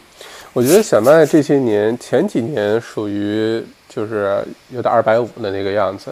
[0.54, 6.10] 我觉得小麦这些年前几年属于就是有点二百五的那个样子，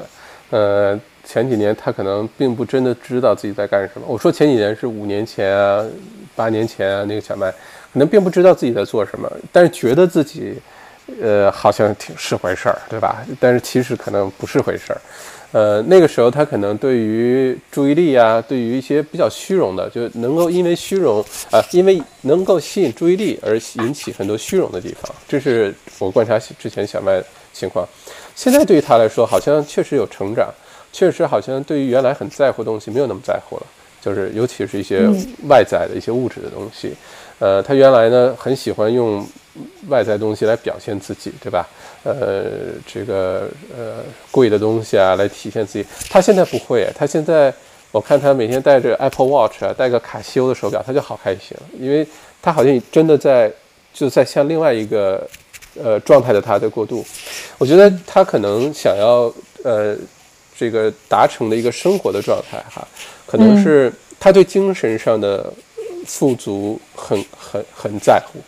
[0.51, 4.07] 呃，前几年他可能并不真的知道自己在干什么。
[4.07, 5.83] 我说前几年是五年前啊、
[6.37, 10.61] 八年前啊，那个小麦可能并不知道自己在做什么，但是觉得自己
[11.21, 13.25] 呃好像挺是回事儿，对吧？
[13.41, 15.01] 但是其实可能不是回事儿。
[15.53, 27.23] 呃，那个时候他可能对于注意力啊，对于一些比较虚荣的，就能够因为虚荣啊、因为能够吸引注意力而引起很多虚荣的地方，这是我观察之前小麦
[27.53, 27.87] 情况。
[28.35, 30.49] 现在对于他来说，好像确实有成长，
[30.91, 33.67] 确实好像对于原来很在乎的东西没有那么在乎了，
[34.01, 35.07] 就是尤其是一些
[35.51, 36.95] 外在的一些物质的东西。
[37.41, 39.27] 呃，他原来呢很喜欢用
[39.89, 41.69] 外在东西来表现自己，对吧？
[42.05, 42.45] 呃，
[42.87, 45.87] 这个呃贵的东西啊来体现自己。
[46.09, 47.53] 他现在不会，他现在
[47.91, 52.07] 我看他每天戴着 Apple Watch 啊，戴个卡西欧的手表，他就好开心了，因为
[52.41, 53.53] 他好像真的在
[53.93, 55.29] 就在向另外一个
[55.81, 57.05] 呃状态的他在过渡。
[57.59, 59.33] 我觉得他可能想要
[59.63, 59.97] 呃
[60.57, 62.87] 这个达成的一个生活的状态哈，
[63.27, 65.53] 可能是他对精神上的
[66.07, 68.41] 富足很很很在乎。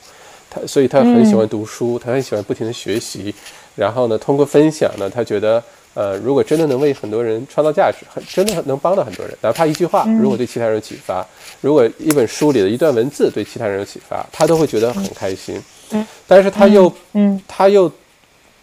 [0.54, 3.34] 他所以他很喜欢读书，他很喜欢不停的学习，
[3.74, 5.62] 然后呢，通过分享呢，他觉得，
[5.94, 11.26] 呃，如果真的能为很多人创造价值，很真的能帮到很多人，哪怕一句话，如果对其他人有启发，
[11.60, 15.60] 如果一本书里的一段文字对其他人有启发，他都会觉得很开心。
[15.90, 17.40] 嗯，但是他又，嗯。
[17.46, 17.90] 他又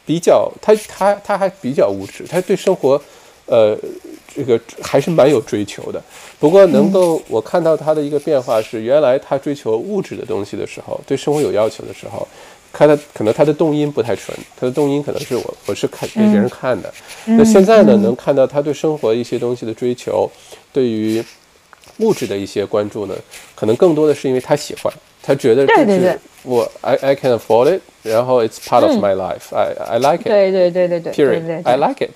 [0.05, 3.01] 比较，他他他还比较物质，他对生活，
[3.51, 3.77] 呃，
[4.33, 6.01] 这个还是蛮有追求的。
[6.39, 12.25] 不过能够我看到他的一个变化是，原来他追求物质的东西的时候，对生活有要求的时候，
[12.71, 16.91] 看他可能他的动因不太纯，他的动因可能是我我是看给别人看的。
[17.25, 20.31] 那现在呢，能看到他对生活一些东西的追求，
[20.71, 21.21] 对于
[21.97, 23.13] 物质的一些关注呢，
[23.53, 24.91] 可能更多的是因为他喜欢，
[25.21, 30.29] 他觉得对对对我 I I can afford it，然后 it's part of my life，I I like it。
[30.29, 31.45] 对对对对对对 Period.
[31.45, 32.11] 对 I，like it，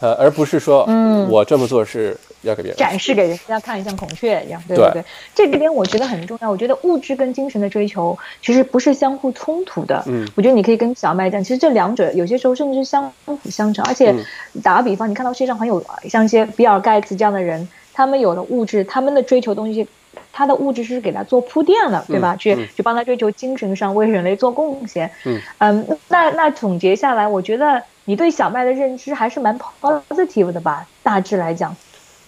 [0.00, 5.04] 呃，而不是说，嗯我这么做是要给别人展示给人家看，像孔雀一样，对不对对。
[5.34, 6.50] 这个点我觉得很重要。
[6.50, 10.02] 我觉得物质跟精神的追求其实不是相互冲突的。
[10.06, 13.84] 嗯，我觉得你可以跟小麦讲，其实这两者有些时候甚至是相辅相成。
[13.84, 14.24] 而且嗯
[14.62, 19.86] 打个比方，你看到世界上很有像一些比尔盖茨这样的人，他们有了物质，他们的追求东西。
[20.32, 22.36] 他的物质是给他做铺垫了，对吧？
[22.36, 25.10] 去嗯去帮他追求精神上为人类做贡献。
[25.24, 30.86] 嗯嗯，那那总结下来，我觉得你对小麦的认知还是蛮 positive 的吧？
[31.02, 31.74] 大致来讲，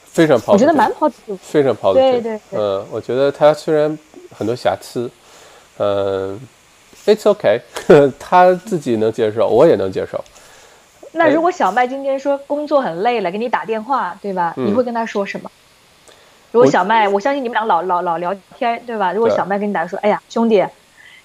[0.04, 1.36] 非常 positive，我觉得蛮 positive。
[1.40, 1.94] 非常 positive。
[1.94, 3.98] 对对对嗯，我觉得他虽然
[4.36, 5.10] 很多瑕疵，
[5.78, 6.38] 嗯
[7.06, 7.60] ，it's okay，
[8.18, 10.22] 他自己能接受，我也能接受。
[11.12, 14.54] 那如果小麦今天说工作很累了，给你打电话，对吧？
[14.56, 15.50] 嗯你会跟他说什么？
[16.52, 19.12] 如果小麦，我相信你们俩老老老聊天，对吧？
[19.12, 20.64] 如果小麦跟你打说，哎呀，兄弟，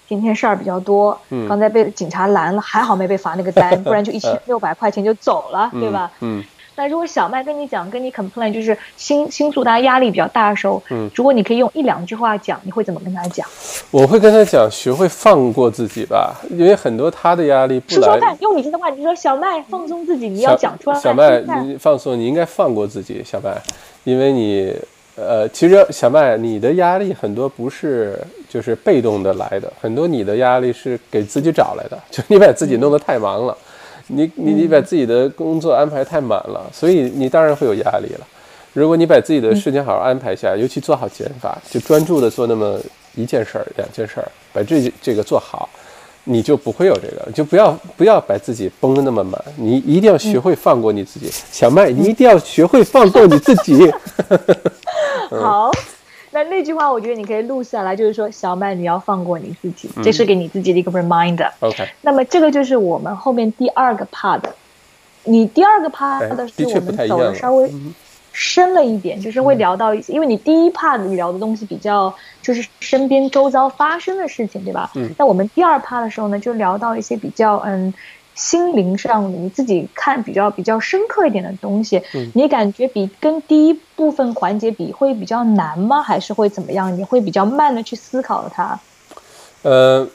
[0.08, 6.10] 今天事儿比较多，嗯刚才被警察拦了，还好没被罚那个单， 不然就一千六百块钱就走了，对吧？
[6.20, 6.42] 嗯
[6.80, 13.44] 那如果小麦跟你讲，跟你 complain，就是倾倾诉他压力比较大的时候，嗯如果你可以用一两句话讲，你会怎么跟他讲？
[13.90, 17.96] 我会跟他讲，学会放过自己吧，因为很多他的压力不来。
[17.96, 21.00] 说说看，用你这的话，你说小麦放松自己，你要讲出来。
[21.00, 23.60] 小麦，你放松，你应该放过自己，小麦，
[24.04, 24.72] 因为你，
[25.16, 28.16] 呃，其实小麦，你的压力很多不是
[28.48, 33.56] 就是被动的来的，很多你的压力是给自己找来的， 就你把自己弄得太忙了，
[34.06, 38.26] 你你你把自己的工作安排太满了，所以你当然会有压力了。
[38.72, 42.78] 如果你把自己的时间好好安排一下，尤其做好减法，就专注的做那么
[43.14, 45.68] 一件事儿、两件事儿，把这这个做好，
[46.24, 51.28] 你就不会有这个，就不要不要把自己绷得那么满，你一定要学会放过你自己。
[51.50, 53.90] 小麦，你一定要学会放过你自己。
[55.30, 55.70] 好，
[56.30, 61.50] 那那句话我觉得你可以录下来，就是说小麦你要放过你自己，这是给你自己的一个 reminder。
[61.60, 64.42] OK，那么这个就是我们后面第二个 part。
[65.24, 67.70] 你第二个 part 的是我们走的稍微
[68.32, 74.90] 深了一点，就是会聊到一些，因为你第一 part 你聊的东西比较就是身边周遭发生的事情，对吧？
[74.94, 75.10] 嗯。
[75.18, 77.92] 那我们第二 part 的时候呢，就聊到一些比较嗯。
[78.38, 82.00] 心灵上，你自己看比较比较深刻一点的东西，
[82.34, 86.00] 你感觉比跟第一部分环节比会比较难吗？
[86.02, 86.96] 还是会怎么样？
[86.96, 88.78] 你会比较慢的去思考它？
[89.62, 90.08] 呃。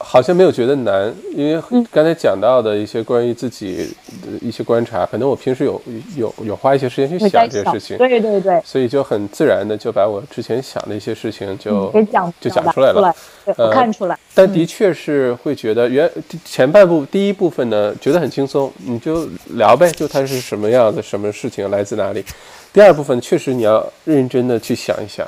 [0.00, 5.82] 好像没有觉得难，因为刚才讲到的一些关于自己的一些观察，可能我平时有
[6.16, 13.12] 有有花一些时间去想这些事情，对对对，所以就很自然的就把我之前想的一些事情就给讲就讲出来了，
[13.56, 14.16] 我看出来。
[14.34, 16.08] 但的确是会觉得原
[16.44, 22.24] 前半部第一部分呢觉得很轻松，你就聊呗，就它是什么样的，什么事情来自哪里。
[22.72, 25.26] 第二部分确实你要认真的去想一想，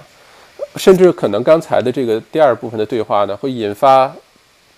[0.76, 4.14] 甚至可能刚才的这个第二部分的对话呢会引发。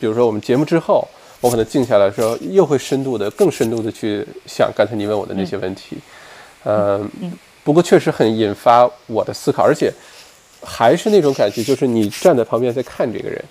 [0.02, 1.06] 比如说，我们节目之后，
[1.40, 5.96] 我可能静下来的时候，又会深度的、更深度的去想刚才你问我的那些问题。
[6.64, 7.08] 嗯，
[7.62, 9.92] 不过确实很引发我的思考，而且
[10.60, 13.44] 还是那种感觉，就是你站在旁边在看这个人，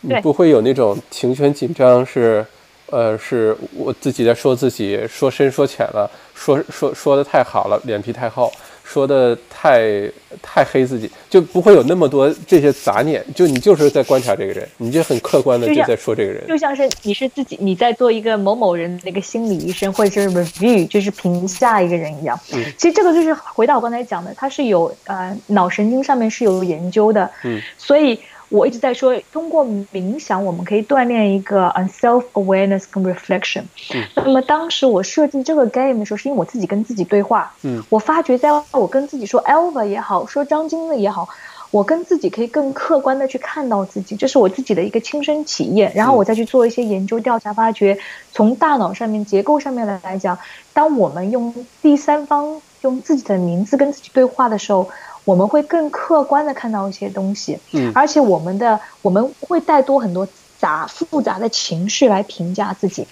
[0.00, 2.44] 你不会有那种情绪紧张，是
[2.90, 8.52] 呃，是我自己在说自己，说深说浅了，说说说的太好了，脸皮太厚。
[8.84, 10.10] 说的太
[10.42, 13.24] 太黑自己，就不会有那么多这些杂念。
[13.34, 22.38] 就你就是在观察这个人，你就很客观的就在说这个人，就像是你是自己你在做一个某某人的一个心理医生，或者是 review，就是评价一个人一样。
[22.52, 27.30] 嗯，其实这个就是回到我刚才讲的，它是有呃脑神经上面是有研究的。
[27.44, 28.18] 嗯，所以。
[28.52, 33.62] 我一直在说，通过冥想，我们可以锻炼一个 self awareness 跟 reflection。
[33.94, 37.54] 嗯，那么当时我设计这个 game 的时候，是因为我自己跟自己对话。
[37.62, 41.26] 嗯，我发觉在我跟自己说 Elva 也好，说张晶的也好，
[41.70, 45.90] 我跟自己可以更客观的去看到自己，这是我自己的一个亲身体验。
[45.94, 47.98] 然后我再去做一些研究调查，发觉
[48.32, 50.38] 从大脑上面结构上面来讲，
[50.74, 54.90] 当我们用第三方用自己的名字跟自己对话的时候。
[55.24, 60.26] 我们会更客观的看到一些东西，嗯，而且我们的我们会带多很多
[60.58, 63.06] 杂复杂的情绪来评价自己。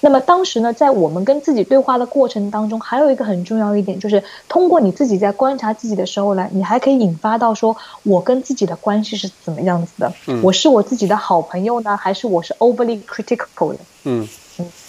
[0.00, 10.12] 那么当时呢，在我们跟自己对话的过程当中，还有一个很重要一点，就是通过你自己在观察自己的时候呢，你还可以引发到说，我跟自己的关系是怎么样子的？
[10.28, 13.78] 嗯，我是我自己的好朋友呢，还是我是 overly critical 的？
[14.04, 14.28] 嗯，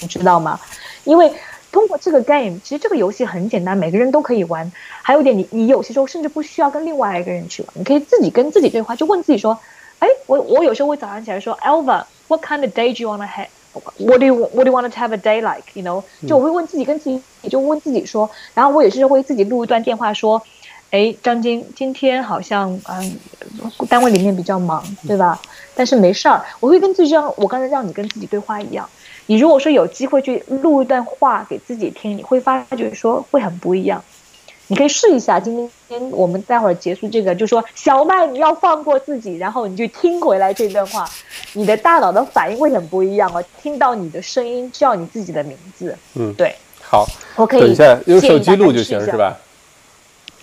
[0.01, 0.59] 你知道吗？
[1.03, 1.31] 因为。
[1.71, 4.71] 通过这个 game，其实这个游戏很简单，每个人都可以玩。
[5.01, 9.57] 还有一点，你你有些时候甚至不需要跟另外一个人去玩，你可以自己跟自己对话，就问自己说
[9.99, 15.13] ：“哎，我我有时候会早上起来说，Elva，what kind of day do you wanna have？What do you what do you want to have
[15.13, 16.03] a day like？You know？
[16.27, 20.41] 就我会问自己，跟自己也就问自己说，然后我也是会自己录一段电话说：，
[20.89, 23.19] 哎，张晶，今天好像嗯，
[23.87, 25.39] 单位里面比较忙，对吧？
[25.75, 28.89] 但是没事儿，我会跟自己像我刚才让你跟自己对话一样。”
[29.29, 34.03] 你如果说有机会去录一段话给自己听，你会发觉说会很不一样。
[34.65, 41.07] 你可以试一下，今天我们待会儿结束这个，就说小麦你要放过自己，然后你就听回来这段话，
[41.53, 43.43] 你的大脑的反应会很不一样哦。
[43.61, 47.05] 听到你的声音叫你自己的名字，嗯，对，好，
[47.35, 49.37] 我可以等一下用手机录就行是吧？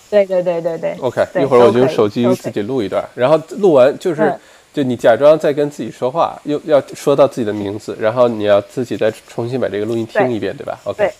[0.09, 0.95] 对对对对对。
[1.01, 4.33] OK，一会儿我就用手机自己录一段，然后录完就是。
[4.77, 11.11] 就你假装在跟自己说话，又要说到自己的名字，然后你要自己再重新把这个录音听一遍，对吧？OK，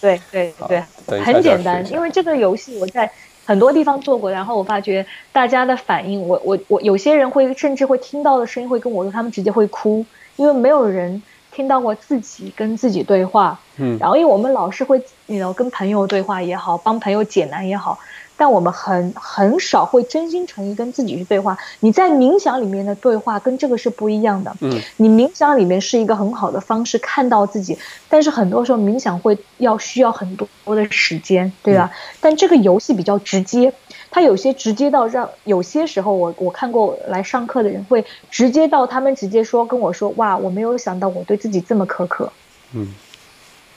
[0.00, 3.08] 对对对对，很简单，因为这个游戏我在
[3.44, 10.04] 很多地方做过，然后我发觉大家的反应，我我我有些人会甚至会听到的声音会跟我说，他们直接会哭，
[10.34, 13.60] 因为没有人听到过自己跟自己对话。
[13.76, 17.96] 嗯，然后因为我们老是会，你知道，跟朋友对话也好，帮朋友解难也好。
[18.36, 21.56] 但我们很很少会真心诚意跟自己去对话。
[21.80, 24.54] 你在冥想里面的对话跟这个是不一样的。
[24.60, 27.78] 嗯，你冥想里面是一个很好的方式看到自己，
[28.08, 31.90] 但是很多时候冥想会要需要很多的时间，对吧？
[32.20, 33.72] 但这个游戏比较直接，
[34.10, 42.32] 它有些直接到让有些时候我我看过来上课的人会直接到他们直接说跟我说哇，我没有想到我对自己这么苛刻。
[42.72, 42.88] 嗯，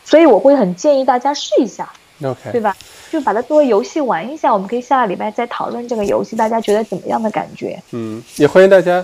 [0.03, 1.91] 所以我会很建议大家试一下。
[2.23, 2.75] OK，对吧？
[3.11, 7.81] 就把它作为游戏玩一下，我们可以下个礼拜再讨论这个游戏，大家觉得怎么样的感觉？
[7.91, 9.03] 嗯，也欢迎大家。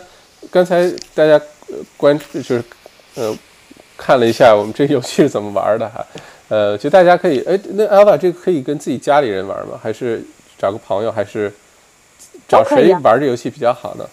[0.51, 1.39] 刚才大家
[1.95, 2.63] 关注就是
[3.15, 3.33] 呃
[3.95, 6.05] 看了一下我们这个游戏是怎么玩的哈，
[6.49, 9.79] 呃，就大家可以，哎，那 Alpha 这个可以跟自己家里人玩吗？
[9.81, 10.21] 还是
[10.57, 11.09] 找个朋友？
[11.09, 11.49] 还是
[12.45, 14.05] 找谁玩这游戏比较好呢？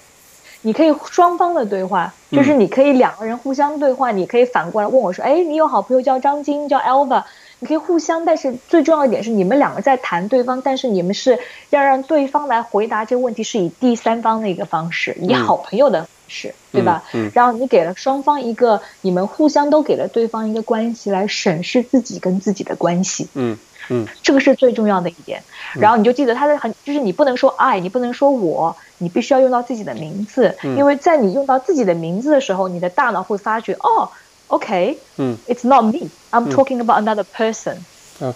[0.63, 7.25] 你可以双方的对话，就是你可以两个人互相对话，你可以反过来问我说，哎，你有好朋友叫张晶，叫 Alpha。
[7.61, 11.39] 你可以互相，但是最重要一点是你们两个在谈对方，但是你们是
[11.69, 17.05] 要让对方来回答这个问题，是以第三方的一个方式，以好朋友的方式，对吧？
[17.13, 17.31] 嗯。
[17.35, 23.29] 然后你给了双方一个，你们互相都给了对方一个关系来审视自己跟自己的关系。
[23.35, 23.59] 嗯
[23.91, 24.09] 嗯。
[24.23, 25.43] 这个是最重要的一点。
[25.75, 34.09] 然后你就记得他的很，就是你不能说爱，你不能说我，你必须要用到自己的名字，因为在你用到自己的名字的时候，你的大脑会发觉哦。
[34.51, 36.09] OK，嗯，It's not me.
[36.31, 37.77] I'm talking about another person.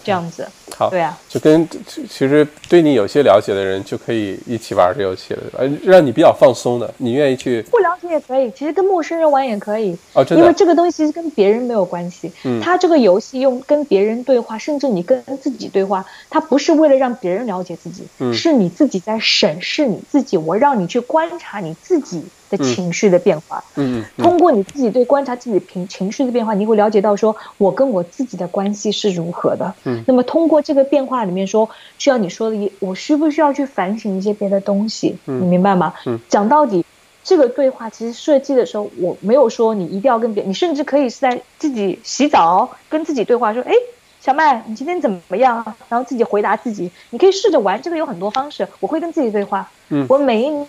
[0.02, 22.24] 这样子，好，对啊，就跟其实对你有些了解的人就可以一起玩这游戏了，呃，让你比较放松的，你愿意去不了解也可以，其实跟陌生人玩也可以哦，因为这个东西其实跟别人没有关系，嗯，他这个游戏用跟别人对话，甚至你跟自己对话，他不是为了让别人了解自己，嗯，是你自己在审视你自己，我让你去观察你自己。
[22.58, 35.16] 情绪的变化，嗯，通过你自己对观察自己情情绪的变化，你会了解到说我跟我自己的关系是如何的，嗯，那么通过这个变化里面说，需要你说的，我需不需要去反省一些别的东西？
[35.24, 35.94] 你明白吗？
[36.06, 36.84] 嗯，讲到底，
[37.22, 43.72] 这个对话其实设计的时候，我没有说你一定要跟别，你甚至可以是在自己洗澡跟自己对话，说，哎，
[44.20, 45.64] 小麦，你今天怎么样？
[45.88, 50.66] 然后自己回答自己，你可以试着玩，这个有很多方式，我会跟自己对话，嗯，我每一。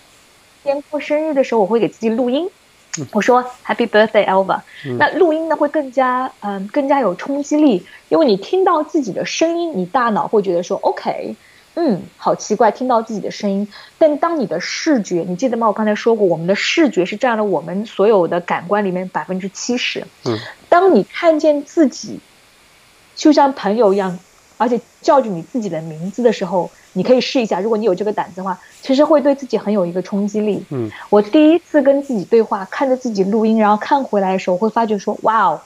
[0.65, 2.49] 天过生日的时候，我会给自己录音，
[3.11, 4.61] 我说 Happy Birthday Elva。
[4.97, 11.35] 那录音呢会更加嗯更加有冲击力，因为你听到自己的声音，你大脑会觉得说 OK，
[11.75, 13.67] 嗯，好奇怪，听到自己的声音。
[13.99, 15.67] 但当你的视觉，你记得吗？
[15.67, 20.05] 我刚才说过，我们的视觉是占了我们所有的感官里面百分之七十。
[20.25, 20.37] 嗯，
[20.67, 22.19] 当你看见自己
[23.15, 24.17] 就像朋友一样，
[24.57, 26.69] 而且叫着你自己的名字的时候。
[26.97, 30.63] 你可以试一下，如果你有这个胆子的话，其实会对自己很有一个冲击力。
[30.69, 35.59] 嗯，我第一次跟自己对话，看着自己录音，然后看回来的时候，会发觉说，哇哦，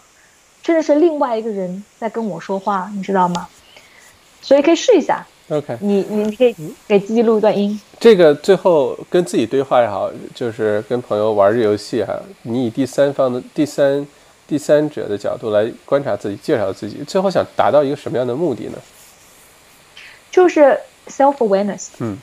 [0.64, 3.48] 真的是另外一个人在跟我说话，你知道吗？
[4.42, 5.24] 所以可以试一下。
[5.50, 6.56] OK，你你你可以
[6.88, 7.80] 给自己录一段音。
[8.00, 14.04] 这个最后跟自己对话也好，就是跟朋友玩这游戏哈，你以第三方的第三
[14.50, 18.78] 第三者的角度来观察自己，介绍自己，最后想达到一个什么样的目的呢？
[20.30, 20.78] 就是。
[21.10, 22.20] self awareness，嗯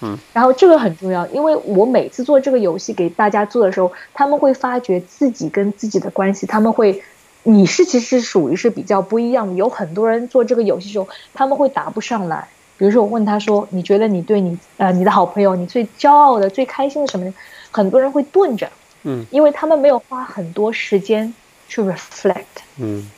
[0.00, 7.00] 嗯，然后这个很重要，因为我每次做这个游戏给大家做的时候，他们会发觉自己跟自己的关系，他们会，
[7.44, 9.54] 你是其实属于是比较不一样的。
[9.54, 12.48] 有很多人做这个游戏时候，他们会答不上来。
[12.76, 17.32] 比如说我问他说：“你觉得你对你呃你的好朋友，你最骄傲的、最开心的什么？”
[17.70, 18.68] 很多人会顿着，
[19.04, 21.32] 嗯，因为他们没有花很多时间
[21.68, 22.44] 去 reflect，
[22.78, 23.08] 嗯。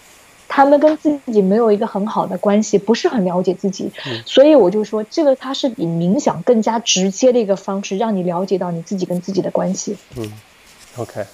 [0.53, 3.88] 他们跟自己没有一个很好的关系，不是很了解自己，
[4.26, 9.96] 所以我就说，这个它是比冥想更加直接的一个方式，让你了解到你自己跟自己的关系。
[10.16, 10.32] 嗯
[10.96, 11.24] ，OK，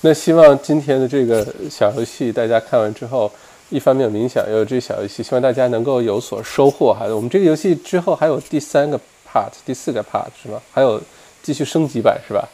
[0.00, 3.30] 那希望今天的这个小游戏，大家看完之后，
[3.70, 6.92] 一方面冥想，也有这小游戏，希望大家能够有所收获。
[6.92, 10.60] 哈，我们这个游戏之后还有第三个 part，第四个 part 是吗？
[10.72, 11.00] 还有
[11.44, 12.48] 继续升级版是吧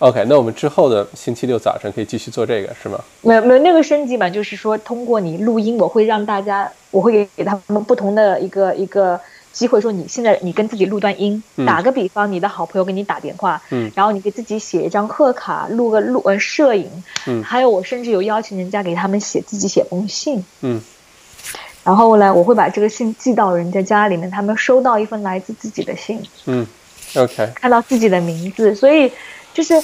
[0.00, 2.98] ？OK，那我们之后的星期六早晨可以继续做这个，是吗？
[3.20, 9.20] 没有没有，那个升级版就是说，通过你录音，我会让大家，我会给他们不同的一个一个
[9.52, 11.42] 机会，说你现在你跟自己录段音。
[11.66, 16.88] 打个比方，你的好朋友给你打电话，嗯，然后你给自己写一张贺卡，录个录呃摄影，
[17.26, 20.80] 嗯，还有我甚至有邀请人家给他们写自己写封信，嗯，
[21.84, 26.66] 然后呢，我会把这个信寄到人家家里面，他们收到一份来自自己的信，嗯
[27.16, 29.12] ，OK，看到自己的名字，所以。
[29.52, 29.74] 就是，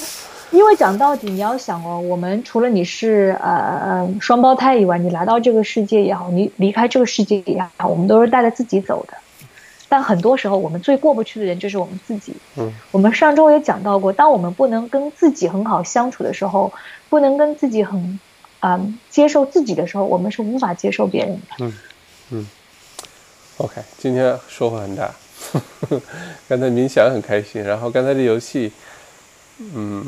[0.51, 9.13] 因为讲到底，你要想哦，我们除了你是呃呃双胞胎以外，你来到这个世界也好，你离开这个世界也好，我们都是带着自己走的。
[9.89, 12.33] 但很多时候，我们最过不去的人就是我们自己。
[12.57, 16.73] 嗯，我们上周也讲到过，当我们不能跟自己很好相处的时候，
[17.09, 18.19] 不能跟自己很
[18.59, 21.41] 嗯接受自己的时候，我们是无法接受别人的。
[21.59, 21.73] 嗯
[22.31, 22.47] 嗯
[23.57, 25.09] ，OK，今天收获很大。
[26.49, 28.71] 刚才冥想很开心，然后刚才这游戏，
[29.59, 30.05] 嗯，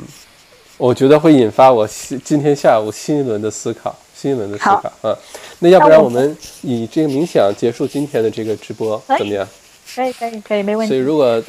[0.78, 5.18] 我觉得会引发我今今天下午新一轮的思考，新一轮的思考啊。
[5.60, 9.48] 那要不然我们以这个冥想结束今天的这个直播，怎么样？
[9.96, 10.94] 可以可以可以，没问题。
[10.94, 11.42] 所以如果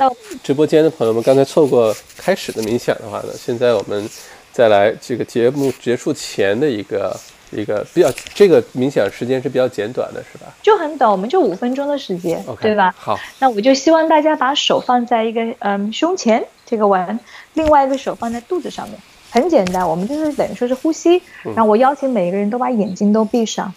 [0.42, 4.08] 直播间的朋友们刚才错过开始的冥想的话呢，现在我们
[4.52, 7.14] 再来这个节目结束前的一个。
[7.50, 10.46] 一个比较，这个冥想时间是比较简短的，是吧？
[10.62, 12.94] 就很短，我们就五分钟的时间，对吧？
[12.96, 17.18] 好，那我就希望大家把手放在一个嗯胸前这个碗，
[17.54, 18.98] 另外一个手放在肚子上面。
[19.32, 21.22] 很简单，我们就是等于说是呼吸。
[21.42, 23.72] 然后我邀请每一个人都把眼睛都闭上，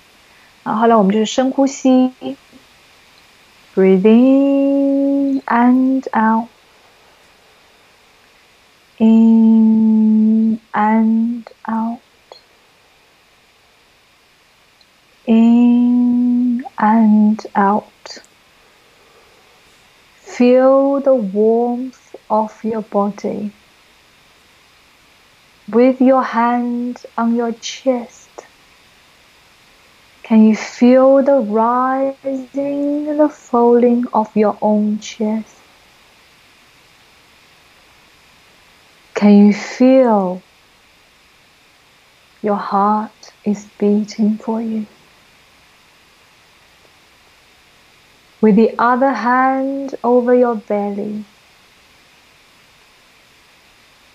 [0.64, 2.12] 然后后来我们就是深呼吸
[3.76, 6.04] ，breathe in and
[8.98, 12.03] out，in and out，in
[16.84, 18.20] and out.
[20.18, 23.54] Feel the warmth of your body
[25.72, 28.30] with your hand on your chest.
[30.24, 35.56] Can you feel the rising and the falling of your own chest?
[39.14, 40.42] Can you feel
[42.42, 44.86] your heart is beating for you?
[48.44, 51.24] With the other hand over your belly,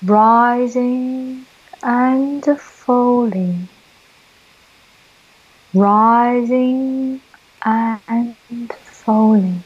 [0.05, 1.47] rising
[1.83, 3.67] and falling,
[5.73, 7.23] rising
[7.65, 8.37] and
[8.75, 9.65] falling.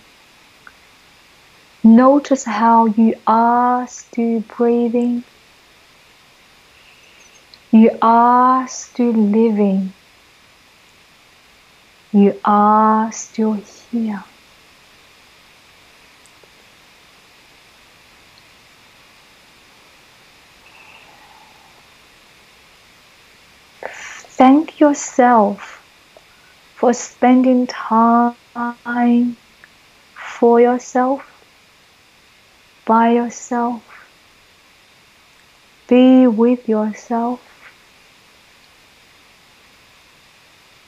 [1.83, 5.25] Notice how you are still breathing.
[7.73, 9.93] You are still living.
[12.13, 14.23] You are still here.
[24.43, 25.79] Thank yourself
[26.75, 29.37] for spending time
[30.17, 31.23] for yourself,
[32.85, 33.85] by yourself,
[35.87, 37.41] be with yourself,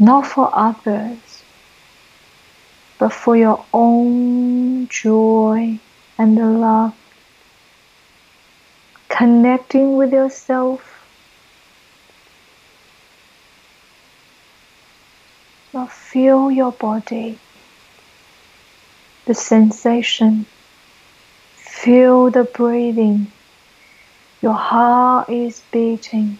[0.01, 1.45] not for others,
[2.99, 5.79] but for your own joy
[6.19, 6.93] and love.
[9.09, 11.04] Connecting with yourself
[15.75, 17.37] Now feel your body,
[19.25, 20.47] the sensation.
[21.57, 23.33] Feel the breathing.
[24.41, 26.39] Your heart is beating.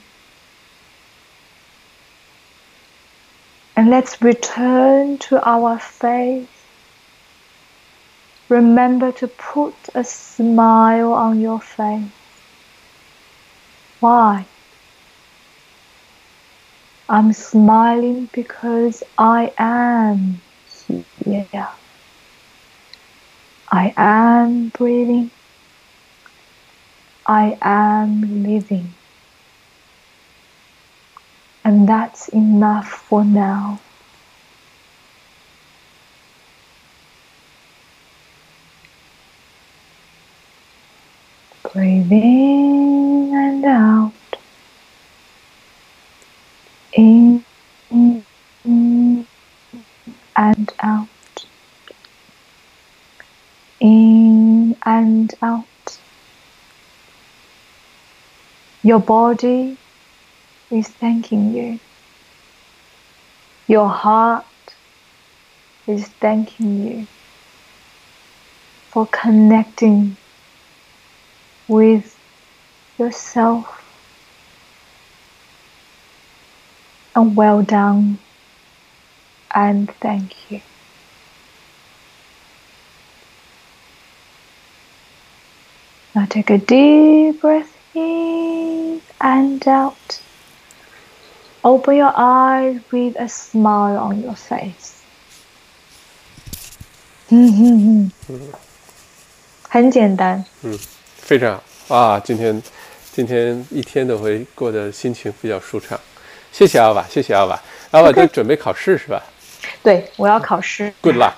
[3.74, 6.48] And let's return to our faith.
[8.48, 12.05] Remember to put a smile on your face.
[13.98, 14.47] Why?
[17.09, 20.40] I'm smiling because I am
[21.24, 21.68] here.
[23.70, 25.31] I am breathing.
[27.26, 28.94] I am living.
[31.64, 33.81] And that's enough for now.
[41.72, 44.12] Breathing and out.
[46.97, 47.44] in
[50.44, 51.46] and out,
[53.80, 55.98] in and out.
[58.82, 59.78] Your body
[60.70, 61.80] is thanking you.
[63.68, 64.44] Your heart
[65.86, 67.06] is thanking you
[68.90, 70.18] for connecting
[71.68, 72.18] with
[72.98, 73.82] yourself
[77.16, 78.18] and well done
[79.53, 80.61] and thank you.
[86.14, 90.19] Now take a deep breath in and out.
[91.64, 94.95] Open your eyes with a smile on your face.
[99.69, 100.43] 很简单。
[100.64, 100.77] 嗯，
[101.18, 102.19] 非常好啊！
[102.19, 102.61] 今天
[103.14, 105.99] 今天一天都会过得心情比较舒畅。
[106.51, 107.61] 谢谢阿瓦，谢谢阿瓦。
[107.91, 109.23] 阿瓦在准备考试是吧？
[109.85, 110.90] 对，我要考试。
[111.02, 111.35] Good luck。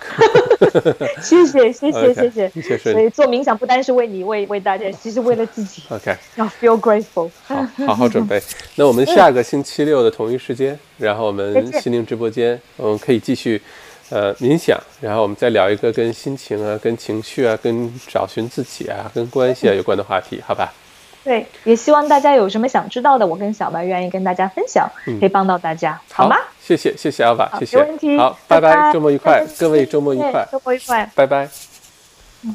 [1.20, 2.48] 谢谢，谢谢，谢谢。
[2.51, 2.93] 谢谢。
[2.93, 5.82] 所以做冥想不单是为你，为为大家，其实为了自己。
[5.90, 6.16] OK。
[6.36, 7.28] 要 feel grateful。
[7.44, 8.40] 好，好好准备。
[8.77, 13.60] 那我们下个星期六的同一时间，然后我们心灵直播间，我们可以继续
[14.10, 20.73] 呃冥想，然后我们再聊一个跟心情啊、跟情绪啊、跟找寻自己啊、跟关系啊有关的话题，好吧？
[21.27, 24.89] 对，也希望大家有什么想知道的，我跟小白愿意跟大家分享，
[25.19, 26.36] 可以帮到大家，好吗？
[26.62, 28.16] 谢谢，谢谢阿爸，谢谢，没问题。
[28.16, 31.48] 好，拜拜，周末愉快，各位周末愉快，周末愉快，拜拜。
[32.44, 32.55] 嗯。